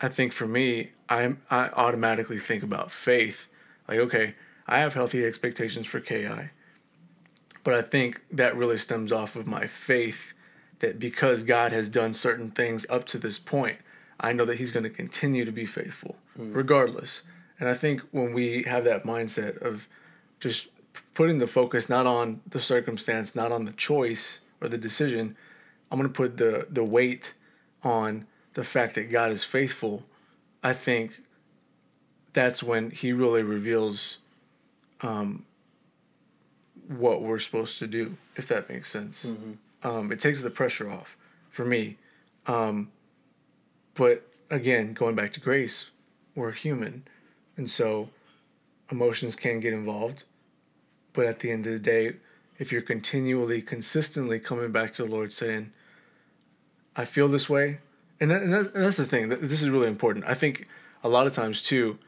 I 0.00 0.08
think 0.08 0.32
for 0.32 0.46
me, 0.46 0.90
I'm 1.08 1.42
I 1.50 1.68
automatically 1.70 2.38
think 2.38 2.62
about 2.62 2.92
faith. 2.92 3.48
Like, 3.88 3.98
okay, 3.98 4.34
I 4.66 4.78
have 4.78 4.94
healthy 4.94 5.24
expectations 5.24 5.86
for 5.86 6.00
KI, 6.00 6.50
but 7.64 7.74
I 7.74 7.82
think 7.82 8.20
that 8.30 8.56
really 8.56 8.78
stems 8.78 9.12
off 9.12 9.36
of 9.36 9.46
my 9.46 9.66
faith 9.66 10.34
that 10.80 10.98
because 10.98 11.42
God 11.42 11.72
has 11.72 11.88
done 11.88 12.12
certain 12.12 12.50
things 12.50 12.84
up 12.90 13.06
to 13.06 13.18
this 13.18 13.38
point, 13.38 13.78
I 14.20 14.32
know 14.32 14.44
that 14.44 14.56
He's 14.56 14.70
going 14.70 14.84
to 14.84 14.90
continue 14.90 15.44
to 15.44 15.52
be 15.52 15.66
faithful, 15.66 16.16
mm. 16.38 16.54
regardless. 16.54 17.22
And 17.58 17.68
I 17.68 17.74
think 17.74 18.02
when 18.10 18.34
we 18.34 18.64
have 18.64 18.84
that 18.84 19.04
mindset 19.04 19.60
of 19.62 19.88
just 20.40 20.68
putting 21.14 21.38
the 21.38 21.46
focus 21.46 21.88
not 21.88 22.06
on 22.06 22.42
the 22.46 22.60
circumstance, 22.60 23.34
not 23.34 23.52
on 23.52 23.64
the 23.64 23.72
choice 23.72 24.42
or 24.60 24.68
the 24.68 24.76
decision, 24.76 25.36
I'm 25.90 25.98
going 25.98 26.10
to 26.10 26.14
put 26.14 26.36
the 26.36 26.66
the 26.70 26.84
weight 26.84 27.34
on 27.82 28.26
the 28.54 28.64
fact 28.64 28.94
that 28.94 29.10
God 29.10 29.30
is 29.30 29.44
faithful. 29.44 30.02
I 30.62 30.72
think 30.72 31.22
that's 32.32 32.62
when 32.62 32.90
He 32.90 33.12
really 33.12 33.42
reveals 33.42 34.18
um, 35.02 35.44
what 36.88 37.22
we're 37.22 37.38
supposed 37.38 37.78
to 37.78 37.86
do, 37.86 38.16
if 38.36 38.46
that 38.48 38.68
makes 38.68 38.90
sense. 38.90 39.30
Um, 39.82 40.10
it 40.10 40.20
takes 40.20 40.42
the 40.42 40.50
pressure 40.50 40.90
off 40.90 41.16
for 41.50 41.64
me. 41.64 41.96
Um, 42.46 42.90
but 43.94 44.26
again, 44.50 44.92
going 44.92 45.14
back 45.14 45.32
to 45.34 45.40
grace, 45.40 45.90
we're 46.34 46.52
human. 46.52 47.06
And 47.56 47.70
so 47.70 48.08
emotions 48.90 49.36
can 49.36 49.60
get 49.60 49.72
involved. 49.72 50.24
But 51.12 51.26
at 51.26 51.40
the 51.40 51.50
end 51.50 51.66
of 51.66 51.72
the 51.72 51.78
day, 51.78 52.16
if 52.58 52.72
you're 52.72 52.82
continually, 52.82 53.62
consistently 53.62 54.38
coming 54.38 54.70
back 54.70 54.92
to 54.94 55.04
the 55.04 55.10
Lord 55.10 55.32
saying, 55.32 55.72
I 56.96 57.04
feel 57.04 57.28
this 57.28 57.48
way, 57.48 57.78
and, 58.20 58.30
that, 58.30 58.42
and, 58.42 58.52
that, 58.52 58.74
and 58.74 58.84
that's 58.84 58.96
the 58.96 59.04
thing, 59.04 59.28
this 59.28 59.62
is 59.62 59.68
really 59.70 59.88
important. 59.88 60.24
I 60.26 60.34
think 60.34 60.66
a 61.04 61.08
lot 61.08 61.26
of 61.26 61.32
times, 61.32 61.60
too, 61.62 61.98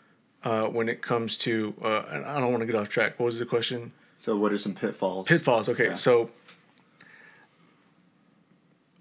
uh, 0.45 0.67
when 0.67 0.89
it 0.89 1.03
comes 1.03 1.37
to, 1.39 1.75
uh, 1.83 2.03
and 2.11 2.25
I 2.25 2.41
don't 2.41 2.51
want 2.51 2.63
to 2.63 2.67
get 2.67 2.75
off 2.75 2.89
track. 2.89 3.19
What 3.19 3.27
was 3.27 3.39
the 3.39 3.47
question? 3.47 3.93
So 4.17 4.37
what 4.37 4.53
are 4.53 4.59
some 4.59 4.75
pitfalls? 4.75 5.29
Pitfalls. 5.29 5.69
Okay, 5.69 5.87
Yeah. 5.89 5.95
so 5.95 6.31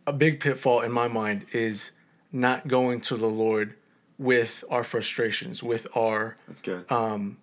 a 0.05 0.13
big 0.13 0.39
pitfall 0.39 0.81
in 0.81 0.91
my 0.91 1.07
mind 1.07 1.45
is 1.51 1.91
not 2.31 2.67
going 2.67 3.01
to 3.01 3.15
the 3.17 3.27
Lord 3.27 3.75
with 4.17 4.63
our 4.69 4.83
frustrations, 4.83 5.61
with 5.61 5.87
our 5.95 6.37
That's 6.47 6.61
good. 6.61 6.91
Um, 6.91 7.37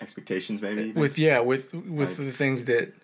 Expectations, 0.00 0.62
maybe. 0.62 0.82
even? 0.84 1.00
with 1.00 1.18
yeah, 1.18 1.40
with 1.40 1.74
with 1.74 2.08
Right. 2.08 2.26
the 2.26 2.32
things 2.32 2.64
that 2.64 2.94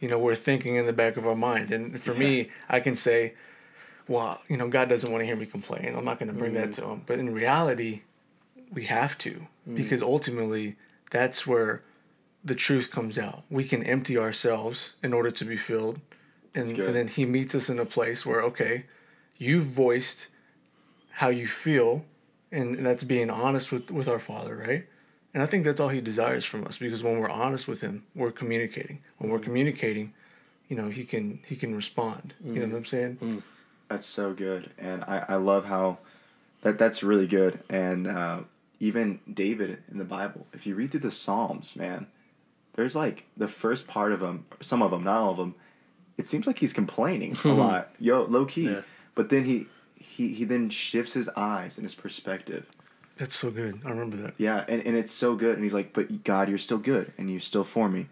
you 0.00 0.08
know 0.08 0.18
we're 0.18 0.34
thinking 0.36 0.76
in 0.76 0.86
the 0.86 0.92
back 0.92 1.16
of 1.16 1.26
our 1.26 1.34
mind. 1.34 1.72
And 1.72 2.00
for 2.00 2.14
me, 2.14 2.48
I 2.68 2.78
can 2.80 2.94
say, 2.94 3.34
well, 4.08 4.40
you 4.48 4.56
know, 4.56 4.68
God 4.68 4.88
doesn't 4.88 5.10
want 5.10 5.22
to 5.22 5.26
hear 5.26 5.36
me 5.36 5.46
complain. 5.46 5.94
I'm 5.96 6.04
not 6.04 6.18
going 6.18 6.32
to 6.32 6.38
bring 6.38 6.54
that 6.54 6.70
mm. 6.70 6.74
to 6.74 6.88
him. 6.88 7.02
But 7.06 7.18
in 7.18 7.32
reality, 7.32 8.02
we 8.72 8.84
have 8.84 9.16
to 9.18 9.46
mm. 9.68 9.76
because 9.76 10.02
ultimately 10.02 10.76
that's 11.10 11.46
where 11.46 11.82
the 12.44 12.54
truth 12.54 12.90
comes 12.90 13.16
out. 13.18 13.44
We 13.48 13.64
can 13.64 13.82
empty 13.82 14.18
ourselves 14.18 14.94
in 15.02 15.12
order 15.12 15.30
to 15.30 15.44
be 15.44 15.56
filled. 15.56 16.00
And, 16.54 16.68
and 16.78 16.94
then 16.94 17.08
he 17.08 17.24
meets 17.24 17.54
us 17.54 17.68
in 17.68 17.78
a 17.78 17.86
place 17.86 18.24
where, 18.24 18.42
okay, 18.42 18.84
you've 19.38 19.64
voiced 19.64 20.28
how 21.10 21.28
you 21.28 21.46
feel, 21.46 22.04
and, 22.52 22.76
and 22.76 22.86
that's 22.86 23.04
being 23.04 23.30
honest 23.30 23.72
with, 23.72 23.90
with 23.90 24.08
our 24.08 24.18
Father, 24.18 24.56
right? 24.56 24.86
And 25.32 25.42
I 25.42 25.46
think 25.46 25.64
that's 25.64 25.80
all 25.80 25.88
he 25.88 26.00
desires 26.00 26.44
from 26.44 26.64
us 26.64 26.78
because 26.78 27.02
when 27.02 27.18
we're 27.18 27.30
honest 27.30 27.66
with 27.66 27.80
him, 27.80 28.02
we're 28.14 28.30
communicating. 28.30 29.00
When 29.18 29.30
we're 29.30 29.40
mm. 29.40 29.44
communicating, 29.44 30.12
you 30.68 30.76
know, 30.76 30.90
he 30.90 31.04
can 31.04 31.40
he 31.46 31.56
can 31.56 31.74
respond. 31.74 32.34
You 32.44 32.60
know 32.60 32.66
what 32.66 32.76
I'm 32.76 32.84
saying? 32.84 33.42
That's 33.94 34.06
so 34.06 34.32
good, 34.32 34.72
and 34.76 35.04
I, 35.04 35.24
I 35.28 35.34
love 35.36 35.66
how 35.66 35.98
that 36.62 36.78
that's 36.78 37.04
really 37.04 37.28
good. 37.28 37.60
And 37.70 38.08
uh, 38.08 38.40
even 38.80 39.20
David 39.32 39.84
in 39.88 39.98
the 39.98 40.04
Bible, 40.04 40.48
if 40.52 40.66
you 40.66 40.74
read 40.74 40.90
through 40.90 40.98
the 40.98 41.12
Psalms, 41.12 41.76
man, 41.76 42.08
there's 42.72 42.96
like 42.96 43.22
the 43.36 43.46
first 43.46 43.86
part 43.86 44.10
of 44.10 44.18
them, 44.18 44.46
some 44.60 44.82
of 44.82 44.90
them, 44.90 45.04
not 45.04 45.20
all 45.20 45.30
of 45.30 45.36
them. 45.36 45.54
It 46.18 46.26
seems 46.26 46.48
like 46.48 46.58
he's 46.58 46.72
complaining 46.72 47.36
a 47.44 47.52
lot, 47.52 47.94
yo, 48.00 48.24
low 48.24 48.46
key. 48.46 48.68
Yeah. 48.68 48.80
But 49.14 49.28
then 49.28 49.44
he 49.44 49.68
he 49.96 50.34
he 50.34 50.42
then 50.42 50.70
shifts 50.70 51.12
his 51.12 51.28
eyes 51.36 51.78
and 51.78 51.84
his 51.84 51.94
perspective. 51.94 52.66
That's 53.16 53.36
so 53.36 53.52
good. 53.52 53.80
I 53.84 53.90
remember 53.90 54.16
that. 54.16 54.34
Yeah, 54.38 54.64
and, 54.68 54.84
and 54.84 54.96
it's 54.96 55.12
so 55.12 55.36
good. 55.36 55.54
And 55.54 55.62
he's 55.62 55.72
like, 55.72 55.92
but 55.92 56.24
God, 56.24 56.48
you're 56.48 56.58
still 56.58 56.78
good, 56.78 57.12
and 57.16 57.30
you're 57.30 57.38
still 57.38 57.62
for 57.62 57.88
me. 57.88 58.08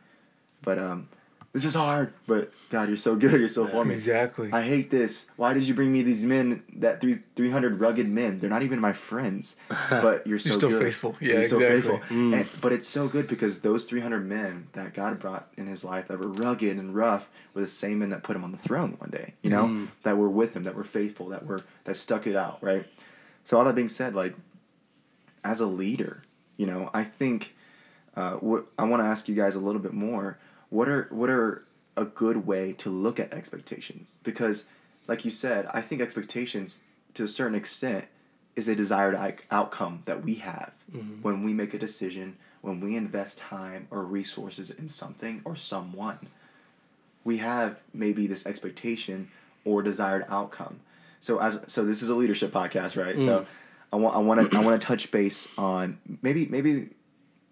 But 0.63 0.79
um, 0.79 1.09
this 1.53 1.67
is 1.67 1.75
hard. 1.75 2.15
But 2.27 2.53
God, 2.71 2.89
you're 2.89 2.97
so 2.97 3.15
good. 3.15 3.39
You're 3.39 3.49
so 3.49 3.67
for 3.67 3.85
me. 3.85 3.93
Exactly. 3.95 4.51
I 4.53 4.63
hate 4.63 4.91
this. 4.91 5.27
Why 5.37 5.53
did 5.53 5.65
you 5.65 5.75
bring 5.75 5.93
me 5.93 6.03
these 6.03 6.25
men? 6.25 6.63
That 6.77 7.01
three 7.01 7.19
three 7.37 7.51
hundred 7.51 7.79
rugged 7.79 8.09
men. 8.09 8.39
They're 8.39 8.49
not 8.49 8.63
even 8.63 8.81
my 8.81 8.93
friends. 8.93 9.57
But 9.91 10.27
you're 10.27 10.39
so 10.39 10.53
still 10.53 10.71
good. 10.71 10.83
faithful. 10.83 11.17
Yeah, 11.21 11.35
you're 11.35 11.45
so 11.45 11.61
exactly. 11.61 11.99
faithful. 11.99 12.35
And, 12.35 12.49
but 12.61 12.73
it's 12.73 12.89
so 12.89 13.09
good 13.09 13.29
because 13.29 13.61
those 13.61 13.85
three 13.85 14.01
hundred 14.01 14.27
men 14.27 14.69
that 14.73 14.95
God 14.95 15.19
brought 15.19 15.49
in 15.57 15.67
His 15.67 15.85
life 15.85 16.09
that 16.09 16.19
were 16.19 16.29
rugged 16.29 16.79
and 16.79 16.95
rough 16.95 17.29
were 17.53 17.61
the 17.61 17.67
same 17.67 17.99
men 17.99 18.09
that 18.09 18.23
put 18.23 18.35
Him 18.35 18.45
on 18.45 18.53
the 18.53 18.59
throne 18.59 18.95
one 18.99 19.11
day. 19.11 19.35
You 19.43 19.51
know, 19.51 19.89
that 20.05 20.17
were 20.17 20.31
with 20.31 20.57
Him, 20.57 20.63
that 20.63 20.75
were 20.75 20.85
faithful, 20.85 21.29
that 21.29 21.45
were 21.47 21.61
that 21.85 21.97
stuck 21.97 22.27
it 22.27 22.37
out. 22.37 22.63
Right. 22.63 22.87
So 23.45 23.59
all 23.59 23.65
that 23.65 23.75
being 23.75 23.89
said, 23.89 24.15
like 24.15 24.35
as 25.45 25.61
a 25.61 25.67
leader, 25.67 26.23
you 26.57 26.67
know, 26.67 26.91
I 26.95 27.05
think 27.05 27.55
uh, 28.17 28.35
what 28.37 28.67
I 28.79 28.85
want 28.85 29.03
to 29.03 29.07
ask 29.07 29.29
you 29.29 29.35
guys 29.35 29.55
a 29.55 29.61
little 29.61 29.81
bit 29.81 29.93
more. 29.93 30.39
What 30.73 30.89
are 30.89 31.07
what 31.11 31.29
are 31.29 31.67
a 31.99 32.07
good 32.07 32.47
way 32.47 32.73
to 32.79 32.89
look 32.89 33.21
at 33.21 33.35
expectations? 33.35 34.17
Because, 34.23 34.65
like 35.07 35.23
you 35.23 35.31
said, 35.31 35.67
I 35.67 35.83
think 35.83 36.01
expectations, 36.01 36.81
to 37.13 37.25
a 37.25 37.29
certain 37.29 37.55
extent, 37.55 38.07
is 38.57 38.69
a 38.69 38.75
desired 38.75 39.43
outcome 39.51 40.01
that 40.07 40.25
we 40.25 40.37
have 40.37 40.73
mm-hmm. 40.91 41.21
when 41.21 41.43
we 41.43 41.53
make 41.53 41.75
a 41.75 41.79
decision, 41.79 42.39
when 42.63 42.81
we 42.81 42.97
invest 42.97 43.37
time 43.37 43.87
or 43.91 44.03
resources 44.03 44.71
in 44.71 44.89
something 44.89 45.43
or 45.45 45.55
someone. 45.57 46.19
We 47.23 47.37
have 47.37 47.79
maybe 47.93 48.27
this 48.27 48.47
expectation 48.47 49.31
or 49.67 49.83
desired 49.83 50.25
outcome. 50.31 50.81
So 51.21 51.39
as 51.39 51.63
so 51.67 51.85
this 51.85 52.01
is 52.01 52.09
a 52.09 52.15
leadership 52.15 52.51
podcast, 52.51 52.97
right? 52.97 53.21
So 53.21 53.41
mm. 53.41 53.47
I 53.93 53.97
want 53.97 54.17
I 54.17 54.21
want 54.21 54.51
to 54.51 54.57
I 54.57 54.63
want 54.63 54.81
to 54.81 54.87
touch 54.87 55.11
base 55.11 55.49
on 55.59 55.99
maybe 56.23 56.47
maybe 56.47 56.89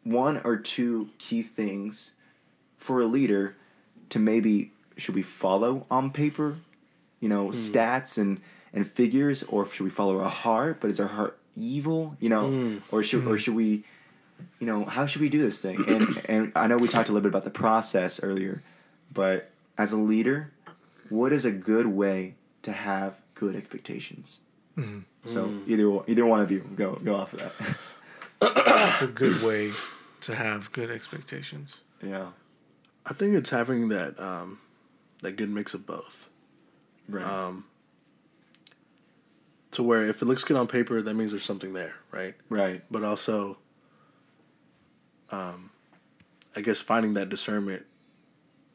one 0.04 0.40
or 0.42 0.56
two 0.56 1.11
key 1.18 1.42
things 1.42 2.12
for 2.81 3.01
a 3.01 3.07
leader 3.07 3.55
to 4.09 4.19
maybe 4.19 4.73
should 4.97 5.14
we 5.14 5.23
follow 5.23 5.87
on 5.90 6.11
paper, 6.11 6.57
you 7.21 7.29
know, 7.29 7.47
hmm. 7.47 7.53
stats 7.53 8.19
and 8.19 8.40
and 8.73 8.87
figures, 8.87 9.43
or 9.45 9.66
should 9.66 9.85
we 9.85 9.90
follow 9.90 10.21
our 10.21 10.29
heart? 10.29 10.81
But 10.81 10.90
is 10.90 10.99
our 10.99 11.09
heart 11.09 11.38
evil, 11.55 12.16
you 12.19 12.29
know, 12.29 12.49
hmm. 12.49 12.79
or 12.90 13.03
should 13.03 13.25
or 13.27 13.31
hmm. 13.31 13.37
should 13.37 13.55
we, 13.55 13.85
you 14.59 14.66
know, 14.66 14.85
how 14.85 15.07
should 15.07 15.21
we 15.21 15.29
do 15.29 15.40
this 15.40 15.62
thing? 15.62 15.85
And 15.87 16.23
and 16.29 16.53
I 16.57 16.66
know 16.66 16.79
we 16.79 16.88
talked 16.88 17.09
a 17.09 17.12
little 17.12 17.23
bit 17.23 17.31
about 17.31 17.45
the 17.45 17.51
process 17.51 18.23
earlier, 18.23 18.62
but 19.12 19.51
as 19.79 19.93
a 19.93 19.99
leader, 19.99 20.51
what 21.09 21.33
is 21.33 21.45
a 21.45 21.53
good 21.53 21.87
way 21.87 22.35
to 22.62 22.73
have 22.73 23.19
good 23.35 23.55
expectations? 23.55 24.40
So 25.27 25.53
either 25.66 25.90
one- 25.90 26.05
either 26.07 26.25
one 26.25 26.40
of 26.40 26.51
you 26.51 26.61
go 26.75 26.95
go 27.05 27.14
off 27.14 27.35
of 27.35 27.40
that. 27.40 27.77
It's 28.93 29.03
a 29.03 29.07
good 29.07 29.43
way 29.43 29.73
to 30.23 30.35
have 30.35 30.73
good 30.73 30.90
expectations. 30.90 31.77
yeah. 32.03 32.29
I 33.06 33.14
think 33.14 33.34
it's 33.34 33.50
having 33.50 33.88
that 33.88 34.18
um, 34.20 34.58
that 35.22 35.36
good 35.36 35.50
mix 35.50 35.74
of 35.74 35.86
both. 35.86 36.28
Right. 37.08 37.24
Um, 37.24 37.64
to 39.72 39.82
where 39.82 40.08
if 40.08 40.22
it 40.22 40.24
looks 40.24 40.44
good 40.44 40.56
on 40.56 40.66
paper, 40.66 41.00
that 41.00 41.14
means 41.14 41.30
there's 41.30 41.44
something 41.44 41.72
there, 41.72 41.94
right? 42.10 42.34
right. 42.48 42.82
But 42.90 43.04
also, 43.04 43.58
um, 45.30 45.70
I 46.56 46.60
guess 46.60 46.80
finding 46.80 47.14
that 47.14 47.28
discernment. 47.28 47.84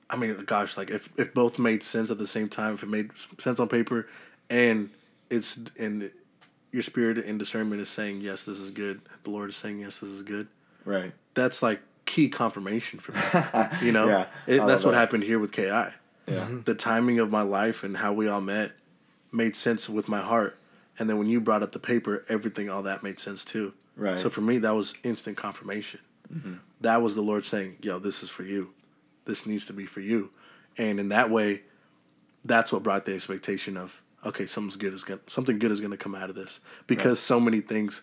I 0.09 0.15
mean, 0.17 0.43
gosh, 0.45 0.77
like 0.77 0.89
if 0.89 1.09
if 1.17 1.33
both 1.33 1.59
made 1.59 1.83
sense 1.83 2.11
at 2.11 2.17
the 2.17 2.27
same 2.27 2.49
time, 2.49 2.75
if 2.75 2.83
it 2.83 2.89
made 2.89 3.11
sense 3.39 3.59
on 3.59 3.67
paper, 3.67 4.07
and 4.49 4.89
it's 5.29 5.59
and 5.77 6.11
your 6.71 6.83
spirit 6.83 7.17
and 7.17 7.39
discernment 7.39 7.81
is 7.81 7.89
saying 7.89 8.21
yes, 8.21 8.43
this 8.43 8.59
is 8.59 8.71
good. 8.71 9.01
The 9.23 9.31
Lord 9.31 9.49
is 9.49 9.55
saying 9.55 9.79
yes, 9.79 9.99
this 9.99 10.09
is 10.09 10.21
good. 10.21 10.47
Right. 10.85 11.11
That's 11.33 11.63
like 11.63 11.81
key 12.15 12.30
confirmation 12.30 12.97
for 12.99 13.12
me. 13.12 13.19
You 13.86 13.91
know, 13.91 14.08
Yeah, 14.08 14.25
It- 14.47 14.65
that's 14.65 14.84
what 14.86 14.91
that. 14.91 14.97
happened 14.99 15.23
here 15.23 15.39
with 15.39 15.51
KI. 15.51 15.63
Yeah. 15.63 15.91
Mm-hmm. 16.28 16.62
The 16.62 16.75
timing 16.75 17.19
of 17.19 17.30
my 17.30 17.41
life 17.41 17.84
and 17.84 17.97
how 17.97 18.13
we 18.13 18.28
all 18.28 18.41
met 18.41 18.71
made 19.32 19.56
sense 19.56 19.89
with 19.89 20.08
my 20.08 20.21
heart, 20.21 20.58
and 20.97 21.10
then 21.10 21.17
when 21.17 21.28
you 21.28 21.39
brought 21.41 21.62
up 21.62 21.71
the 21.73 21.80
paper, 21.80 22.23
everything 22.30 22.69
all 22.69 22.84
that 22.84 23.04
made 23.04 23.19
sense 23.19 23.43
too. 23.45 23.73
Right. 23.97 24.17
So 24.17 24.30
for 24.30 24.41
me, 24.41 24.58
that 24.60 24.71
was 24.73 24.95
instant 25.04 25.36
confirmation. 25.38 25.99
Mm-hmm. 26.34 26.54
That 26.82 27.01
was 27.01 27.15
the 27.15 27.21
Lord 27.21 27.45
saying, 27.45 27.78
"Yo, 27.82 27.99
this 27.99 28.23
is 28.23 28.30
for 28.30 28.43
you. 28.43 28.73
This 29.25 29.45
needs 29.45 29.67
to 29.67 29.73
be 29.73 29.86
for 29.86 30.01
you." 30.01 30.32
And 30.78 30.99
in 30.99 31.10
that 31.10 31.30
way, 31.30 31.62
that's 32.43 32.71
what 32.71 32.82
brought 32.84 33.06
the 33.06 33.13
expectation 33.13 33.78
of, 33.78 34.01
okay, 34.25 34.45
something's 34.45 34.78
good 34.78 34.93
is 34.93 35.04
going 35.04 35.19
something 35.28 35.60
good 35.60 35.71
is 35.71 35.80
going 35.80 35.91
to 35.91 36.04
come 36.06 36.15
out 36.15 36.30
of 36.30 36.36
this 36.36 36.60
because 36.88 37.19
so 37.19 37.39
many 37.39 37.62
things 37.62 38.01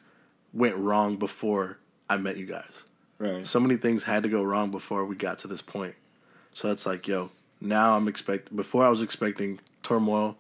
went 0.53 0.77
wrong 0.77 1.17
before 1.17 1.79
I 2.09 2.17
met 2.19 2.37
you 2.37 2.47
guys. 2.47 2.85
Right. 3.23 3.47
So 3.47 3.61
many 3.61 3.77
things 3.77 4.03
had 4.03 4.25
to 4.25 4.29
go 4.29 4.43
wrong 4.43 4.73
before 4.73 5.05
we 5.05 5.15
got 5.15 5.39
to 5.41 5.49
this 5.49 5.63
point. 5.63 5.95
So 6.53 6.73
it's 6.73 6.85
like, 6.85 7.07
yo, 7.07 7.31
now 7.61 7.97
I'm 7.97 8.09
expect 8.09 8.55
before 8.55 8.85
I 8.85 8.89
was 8.89 9.01
expecting 9.01 9.61
turmoil 9.85 10.37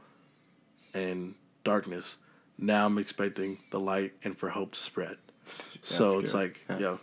and 0.92 1.36
darkness. 1.62 2.16
Now 2.58 2.86
I'm 2.86 2.98
expecting 2.98 3.58
the 3.70 3.78
light 3.78 4.14
and 4.24 4.36
for 4.36 4.50
hope 4.50 4.72
to 4.72 4.80
spread. 4.80 5.16
so 5.46 6.18
it's 6.18 6.32
good. 6.32 6.38
like, 6.38 6.64
Yeah. 6.68 6.78
yo, 6.78 7.00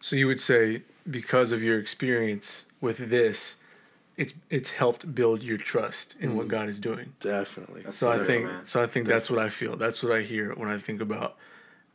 So 0.00 0.16
you 0.16 0.26
would 0.26 0.40
say 0.40 0.82
because 1.08 1.52
of 1.52 1.62
your 1.62 1.78
experience 1.78 2.64
with 2.80 3.08
this, 3.08 3.56
it's 4.16 4.34
it's 4.50 4.70
helped 4.70 5.14
build 5.14 5.40
your 5.42 5.58
trust 5.58 6.16
in 6.18 6.34
what 6.34 6.46
mm-hmm. 6.46 6.50
God 6.50 6.68
is 6.68 6.80
doing. 6.80 7.12
definitely. 7.20 7.84
So 7.92 8.10
I 8.10 8.24
think 8.24 8.46
man. 8.46 8.66
so 8.66 8.82
I 8.82 8.86
think 8.86 9.06
that's 9.06 9.30
what 9.30 9.38
I 9.38 9.50
feel. 9.50 9.76
That's 9.76 10.02
what 10.02 10.12
I 10.12 10.22
hear 10.22 10.52
when 10.54 10.68
I 10.68 10.78
think 10.78 11.00
about 11.00 11.36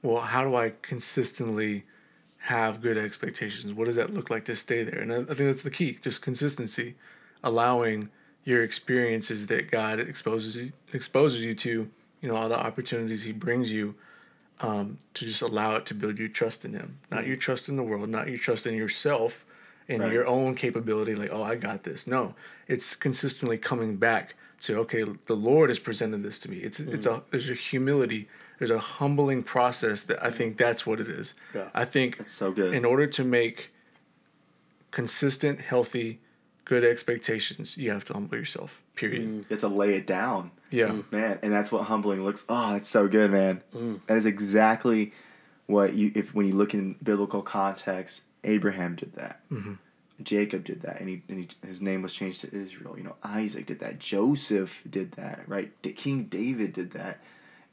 well, 0.02 0.22
how 0.22 0.44
do 0.44 0.56
I 0.56 0.74
consistently 0.82 1.84
have 2.46 2.82
good 2.82 2.98
expectations? 2.98 3.74
What 3.74 3.86
does 3.86 3.96
that 3.96 4.14
look 4.14 4.30
like 4.30 4.46
to 4.46 4.56
stay 4.56 4.84
there? 4.84 5.00
And 5.00 5.14
I, 5.14 5.18
think 5.18 5.38
that's 5.38 5.64
the 5.64 5.72
key, 5.72 6.00
just 6.02 6.22
consistency, 6.22 6.96
allowing 7.44 8.10
your 8.44 8.64
experiences 8.64 9.48
that 9.48 9.70
God 9.70 10.00
exposes 10.00 10.56
you, 10.56 10.72
exposes 10.92 11.44
you 11.44 11.54
to, 11.56 11.90
you 12.22 12.30
know, 12.30 12.36
all 12.36 12.50
the 12.50 12.60
opportunities 12.60 13.24
He 13.24 13.32
brings 13.32 13.72
you, 13.72 13.96
um, 14.60 14.98
to 15.14 15.26
just 15.26 15.42
allow 15.42 15.76
it 15.76 15.86
to 15.88 15.94
build 15.94 16.18
your 16.18 16.30
trust 16.30 16.66
in 16.66 16.74
Him, 16.74 16.98
not 17.12 17.28
your 17.28 17.36
trust 17.36 17.70
in 17.70 17.76
the 17.76 17.84
world, 17.84 18.10
not 18.10 18.28
your 18.28 18.38
trust 18.38 18.66
in 18.66 18.76
yourself 18.76 19.46
and 19.88 20.02
Right. 20.02 20.14
your 20.14 20.26
own 20.26 20.56
capability. 20.56 21.14
Like, 21.16 21.32
oh, 21.32 21.44
I 21.44 21.56
got 21.56 21.84
this. 21.84 22.08
No, 22.08 22.34
it's 22.68 22.96
consistently 22.96 23.58
coming 23.58 23.98
back 23.98 24.36
to 24.62 24.78
okay, 24.80 25.04
the 25.26 25.36
Lord 25.36 25.70
has 25.70 25.80
presented 25.80 26.24
this 26.24 26.40
to 26.40 26.50
me. 26.50 26.58
It's 26.58 26.80
it's 26.80 27.06
a 27.06 27.24
there's 27.32 27.50
a 27.50 27.56
humility, 27.56 28.30
there's 28.62 28.70
a 28.70 28.78
humbling 28.78 29.42
process 29.42 30.04
that 30.04 30.24
I 30.24 30.30
think 30.30 30.56
that's 30.56 30.86
what 30.86 31.00
it 31.00 31.08
is. 31.08 31.34
Yeah. 31.56 31.70
I 31.74 31.84
think 31.84 32.20
That's 32.20 32.32
so 32.32 32.52
good. 32.52 32.76
in 32.76 32.86
order 32.86 33.08
to 33.08 33.24
make 33.24 33.72
consistent, 34.92 35.60
healthy, 35.60 36.20
good 36.64 36.84
expectations, 36.84 37.76
you 37.76 37.90
have 37.90 38.06
to 38.06 38.14
humble 38.14 38.38
yourself. 38.38 38.80
Period. 38.96 39.24
Mm, 39.24 39.36
you 39.38 39.46
have 39.50 39.60
to 39.62 39.68
lay 39.68 39.96
it 39.96 40.06
down. 40.06 40.52
Yeah. 40.70 40.90
Mm, 40.90 41.12
man, 41.12 41.40
and 41.42 41.52
that's 41.52 41.72
what 41.72 41.86
humbling 41.86 42.24
looks. 42.24 42.46
Oh, 42.48 42.74
that's 42.74 42.88
so 42.88 43.08
good, 43.08 43.32
man. 43.32 43.64
Mm. 43.76 44.00
That 44.06 44.18
is 44.18 44.28
exactly 44.28 45.12
what 45.66 45.96
you. 45.96 46.12
If 46.14 46.36
when 46.36 46.46
you 46.46 46.54
look 46.54 46.76
in 46.76 46.98
biblical 47.02 47.42
context, 47.42 48.26
Abraham 48.44 48.96
did 48.96 49.16
that. 49.16 49.40
Mm-hmm. 49.52 49.74
Jacob 50.22 50.66
did 50.66 50.84
that, 50.84 51.00
and 51.00 51.10
he, 51.10 51.24
and 51.30 51.40
he 51.40 51.48
his 51.66 51.82
name 51.82 52.04
was 52.04 52.14
changed 52.14 52.42
to 52.42 52.56
Israel. 52.56 52.96
You 52.96 53.06
know, 53.06 53.16
Isaac 53.24 53.66
did 53.66 53.80
that. 53.80 53.98
Joseph 53.98 54.84
did 54.88 55.14
that. 55.14 55.46
Right. 55.48 55.72
D- 55.82 55.94
King 55.94 56.26
David 56.26 56.74
did 56.74 56.92
that. 56.92 57.22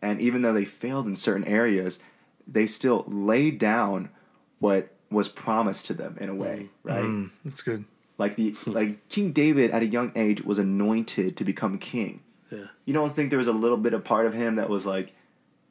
And 0.00 0.20
even 0.20 0.42
though 0.42 0.52
they 0.52 0.64
failed 0.64 1.06
in 1.06 1.16
certain 1.16 1.44
areas, 1.44 1.98
they 2.46 2.66
still 2.66 3.04
laid 3.08 3.58
down 3.58 4.10
what 4.58 4.90
was 5.10 5.28
promised 5.28 5.86
to 5.86 5.94
them 5.94 6.16
in 6.20 6.28
a 6.28 6.34
way. 6.34 6.68
Right. 6.82 7.04
Mm, 7.04 7.30
that's 7.44 7.62
good. 7.62 7.84
Like 8.16 8.36
the 8.36 8.54
like 8.66 9.08
King 9.08 9.32
David 9.32 9.70
at 9.70 9.82
a 9.82 9.86
young 9.86 10.12
age 10.14 10.42
was 10.42 10.58
anointed 10.58 11.36
to 11.36 11.44
become 11.44 11.78
king. 11.78 12.22
Yeah. 12.50 12.66
You 12.84 12.94
don't 12.94 13.10
think 13.12 13.30
there 13.30 13.38
was 13.38 13.48
a 13.48 13.52
little 13.52 13.76
bit 13.76 13.92
of 13.94 14.04
part 14.04 14.26
of 14.26 14.34
him 14.34 14.56
that 14.56 14.68
was 14.68 14.86
like, 14.86 15.14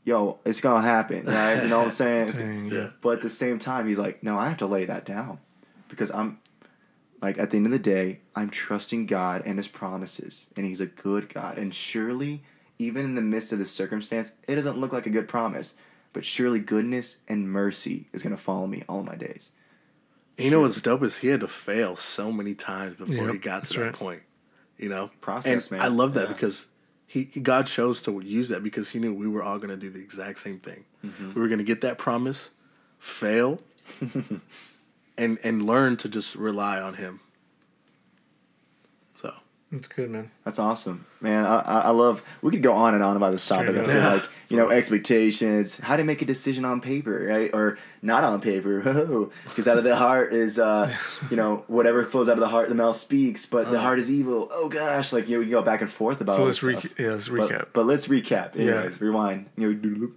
"Yo, 0.04 0.40
it's 0.46 0.62
gonna 0.62 0.86
happen," 0.86 1.26
right? 1.26 1.64
You 1.64 1.70
know 1.70 1.80
what 1.80 1.86
I'm 1.86 1.92
saying? 2.04 2.32
Dang, 2.32 2.68
Yeah. 2.72 2.90
But 3.02 3.18
at 3.18 3.22
the 3.22 3.30
same 3.30 3.60
time, 3.60 3.88
he's 3.88 3.98
like, 4.00 4.24
"No, 4.24 4.38
I 4.38 4.48
have 4.50 4.58
to 4.58 4.68
lay 4.68 4.86
that 4.86 5.06
down 5.06 5.40
because 5.90 6.12
I'm 6.12 6.40
like 7.22 7.38
at 7.40 7.50
the 7.50 7.58
end 7.58 7.66
of 7.66 7.72
the 7.72 7.80
day, 7.80 8.20
I'm 8.36 8.50
trusting 8.50 9.08
God 9.08 9.42
and 9.46 9.58
His 9.58 9.68
promises, 9.68 10.48
and 10.56 10.66
He's 10.66 10.80
a 10.82 10.86
good 10.86 11.34
God. 11.34 11.58
And 11.58 11.74
surely, 11.74 12.44
even 12.80 13.06
in 13.06 13.16
the 13.16 13.22
midst 13.22 13.52
of 13.52 13.60
this 13.60 13.72
circumstance, 13.72 14.32
it 14.48 14.56
doesn't 14.56 14.78
look 14.78 14.94
like 14.94 15.06
a 15.06 15.10
good 15.10 15.28
promise, 15.28 15.74
but 16.14 16.24
surely 16.26 16.60
goodness 16.60 17.18
and 17.28 17.50
mercy 17.52 18.08
is 18.14 18.24
gonna 18.24 18.38
follow 18.38 18.68
me 18.68 18.84
all 18.88 19.04
my 19.04 19.16
days." 19.16 19.52
And 20.38 20.46
you 20.46 20.52
know 20.52 20.62
what's 20.62 20.80
dope 20.82 21.02
is 21.04 21.18
he 21.18 21.28
had 21.30 21.40
to 21.40 21.48
fail 21.48 21.96
so 21.96 22.32
many 22.32 22.54
times 22.54 22.98
before 22.98 23.26
Yep, 23.26 23.34
he 23.34 23.40
got 23.40 23.64
to 23.64 23.74
that 23.80 23.84
right. 23.86 23.94
point. 23.94 24.22
You 24.78 24.90
know, 24.90 25.10
Process, 25.22 25.72
and 25.72 25.80
man. 25.80 25.86
I 25.86 25.90
love 25.92 26.14
that 26.14 26.28
Yeah. 26.28 26.34
because 26.34 26.68
he 27.08 27.26
God 27.26 27.66
chose 27.66 28.04
to 28.04 28.20
use 28.22 28.50
that 28.50 28.62
because 28.64 28.90
he 28.90 29.00
knew 29.00 29.14
we 29.14 29.28
were 29.28 29.42
all 29.42 29.58
going 29.58 29.70
to 29.70 29.78
do 29.78 29.90
the 29.90 30.00
exact 30.00 30.38
same 30.40 30.60
thing. 30.60 30.86
Mm-hmm. 31.04 31.34
We 31.34 31.42
were 31.42 31.48
going 31.48 31.58
to 31.58 31.64
get 31.64 31.82
that 31.82 31.98
promise, 31.98 32.52
fail, 33.00 33.60
and 35.18 35.40
and 35.44 35.66
learn 35.66 35.98
to 35.98 36.10
just 36.10 36.36
rely 36.36 36.80
on 36.80 36.94
him. 36.96 37.22
So 39.16 39.34
That's 39.72 39.90
good, 39.90 40.10
man. 40.10 40.32
That's 40.46 40.60
awesome, 40.60 41.06
man. 41.20 41.46
I, 41.46 41.60
I 41.60 41.80
I 41.82 41.90
love. 41.90 42.24
We 42.42 42.52
could 42.52 42.64
go 42.64 42.72
on 42.74 42.94
and 42.94 43.04
on 43.04 43.18
about 43.18 43.34
this 43.34 43.46
topic. 43.46 43.76
Feel 43.76 43.90
up. 44.02 44.22
like 44.22 44.30
you 44.48 44.56
know 44.56 44.70
expectations, 44.70 45.78
how 45.80 45.98
to 45.98 46.06
make 46.06 46.22
a 46.22 46.26
decision 46.26 46.64
on 46.64 46.80
paper, 46.80 47.26
right, 47.30 47.52
or 47.54 47.78
not 48.02 48.24
on 48.24 48.40
paper. 48.40 48.80
Because 49.44 49.68
out 49.68 49.78
of 49.78 49.84
the 49.84 49.96
heart 49.98 50.32
is, 50.32 50.58
uh, 50.60 50.90
you 51.30 51.36
know, 51.36 51.64
whatever 51.68 52.04
flows 52.06 52.30
out 52.30 52.34
of 52.34 52.40
the 52.40 52.48
heart, 52.48 52.70
the 52.70 52.76
mouth 52.76 52.96
speaks. 52.96 53.46
But 53.46 53.70
the 53.70 53.80
heart 53.80 54.00
is 54.00 54.10
evil. 54.10 54.48
Oh 54.52 54.70
gosh, 54.70 55.12
like 55.12 55.28
you 55.28 55.36
know, 55.36 55.40
we 55.40 55.46
can 55.46 55.52
go 55.52 55.62
back 55.62 55.82
and 55.82 55.90
forth 55.90 56.22
about. 56.22 56.38
So 56.38 56.44
let's 56.46 56.62
this 56.62 56.74
reca- 56.76 56.98
yeah, 57.00 57.12
let's 57.12 57.28
But- 57.28 57.50
recap. 57.52 57.66
But, 57.74 57.86
let's 57.88 58.08
recap. 58.08 58.56
Yeah. 58.56 58.90
Rewind. 59.00 59.48
You 59.58 59.74
know. 59.74 60.12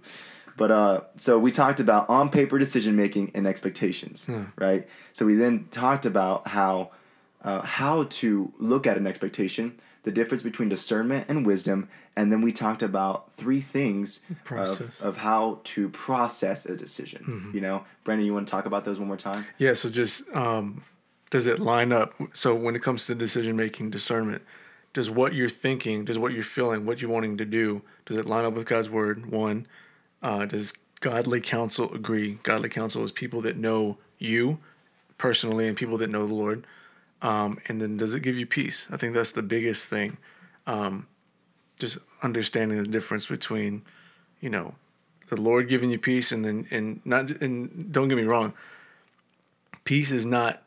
But 0.57 0.71
uh, 0.71 1.01
so 1.15 1.39
we 1.39 1.51
talked 1.51 1.79
about 1.79 2.09
on 2.09 2.29
paper 2.29 2.57
decision 2.59 2.95
making 2.95 3.31
and 3.35 3.47
expectations, 3.47 4.27
Hmm. 4.27 4.43
right? 4.57 4.87
So 5.11 5.25
we 5.25 5.35
then 5.35 5.65
talked 5.71 6.05
about 6.05 6.47
how 6.47 6.91
uh, 7.43 7.61
how 7.61 8.03
to 8.03 8.51
look 8.59 8.85
at 8.85 8.97
an 8.97 9.07
expectation, 9.07 9.75
the 10.03 10.11
difference 10.11 10.41
between 10.41 10.69
discernment 10.69 11.25
and 11.27 11.45
wisdom, 11.45 11.87
and 12.15 12.31
then 12.31 12.41
we 12.41 12.51
talked 12.51 12.81
about 12.83 13.31
three 13.35 13.61
things 13.61 14.21
of, 14.49 15.01
of 15.01 15.17
how 15.17 15.59
to 15.63 15.89
process 15.89 16.65
a 16.65 16.75
decision. 16.75 17.23
Mm-hmm. 17.23 17.55
You 17.55 17.61
know, 17.61 17.85
Brandon, 18.03 18.25
you 18.25 18.33
want 18.33 18.47
to 18.47 18.51
talk 18.51 18.65
about 18.65 18.83
those 18.83 18.99
one 18.99 19.07
more 19.07 19.17
time? 19.17 19.45
Yeah, 19.57 19.73
so 19.73 19.89
just 19.89 20.27
um, 20.35 20.83
does 21.29 21.47
it 21.47 21.59
line 21.59 21.91
up? 21.91 22.13
So 22.33 22.55
when 22.55 22.75
it 22.75 22.81
comes 22.83 23.05
to 23.07 23.15
decision 23.15 23.55
making, 23.55 23.91
discernment, 23.91 24.41
does 24.93 25.09
what 25.09 25.33
you're 25.33 25.49
thinking, 25.49 26.03
does 26.05 26.19
what 26.19 26.33
you're 26.33 26.43
feeling, 26.43 26.85
what 26.85 27.01
you're 27.01 27.11
wanting 27.11 27.37
to 27.37 27.45
do, 27.45 27.81
does 28.05 28.17
it 28.17 28.25
line 28.25 28.45
up 28.45 28.53
with 28.53 28.65
God's 28.65 28.89
word? 28.89 29.25
One, 29.25 29.67
uh, 30.21 30.45
does 30.45 30.73
godly 30.99 31.41
counsel 31.41 31.93
agree? 31.93 32.39
Godly 32.43 32.69
counsel 32.69 33.03
is 33.03 33.11
people 33.11 33.41
that 33.41 33.57
know 33.57 33.97
you 34.17 34.59
personally 35.17 35.67
and 35.67 35.77
people 35.77 35.97
that 35.97 36.09
know 36.09 36.27
the 36.27 36.33
Lord. 36.33 36.65
Um, 37.21 37.59
and 37.67 37.81
then 37.81 37.97
does 37.97 38.15
it 38.15 38.21
give 38.21 38.35
you 38.35 38.45
peace? 38.45 38.87
I 38.91 38.97
think 38.97 39.13
that's 39.13 39.31
the 39.31 39.43
biggest 39.43 39.87
thing. 39.87 40.17
Um, 40.65 41.07
just 41.77 41.99
understanding 42.23 42.77
the 42.77 42.87
difference 42.87 43.27
between, 43.27 43.83
you 44.39 44.49
know, 44.49 44.75
the 45.29 45.39
Lord 45.39 45.69
giving 45.69 45.89
you 45.89 45.99
peace 45.99 46.31
and 46.31 46.43
then 46.43 46.67
and 46.71 47.01
not 47.05 47.29
and 47.41 47.91
don't 47.91 48.07
get 48.07 48.17
me 48.17 48.23
wrong, 48.23 48.53
peace 49.83 50.11
is 50.11 50.25
not 50.25 50.61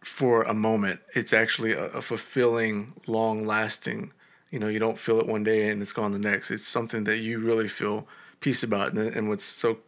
for 0.00 0.42
a 0.42 0.54
moment. 0.54 1.00
It's 1.14 1.32
actually 1.32 1.72
a, 1.72 1.84
a 1.86 2.02
fulfilling, 2.02 2.92
long 3.06 3.46
lasting. 3.46 4.12
You 4.50 4.58
know, 4.58 4.68
you 4.68 4.78
don't 4.78 4.98
feel 4.98 5.20
it 5.20 5.26
one 5.26 5.44
day 5.44 5.70
and 5.70 5.80
it's 5.80 5.92
gone 5.92 6.12
the 6.12 6.18
next. 6.18 6.50
It's 6.50 6.66
something 6.66 7.04
that 7.04 7.18
you 7.18 7.38
really 7.38 7.68
feel 7.68 8.06
peace 8.40 8.62
about. 8.62 8.92
And, 8.92 9.14
and 9.14 9.28
what's 9.28 9.44
so 9.44 9.78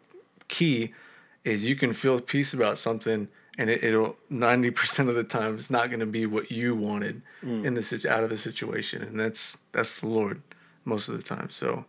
key 0.49 0.93
is 1.45 1.65
you 1.65 1.75
can 1.75 1.93
feel 1.93 2.21
peace 2.21 2.55
about 2.55 2.79
something 2.79 3.29
and 3.59 3.69
it, 3.69 3.85
it'll 3.85 4.17
90% 4.31 5.09
of 5.09 5.15
the 5.15 5.25
time 5.25 5.57
it's 5.57 5.71
not 5.71 5.89
going 5.89 6.01
to 6.01 6.07
be 6.07 6.27
what 6.27 6.51
you 6.51 6.75
wanted 6.75 7.23
in 7.43 7.75
the 7.75 8.07
out 8.09 8.25
of 8.25 8.31
the 8.31 8.37
situation 8.39 9.03
and 9.03 9.19
that's 9.19 9.59
that's 9.73 10.01
the 10.01 10.07
lord 10.07 10.41
most 10.85 11.09
of 11.09 11.17
the 11.17 11.23
time 11.23 11.51
so 11.51 11.85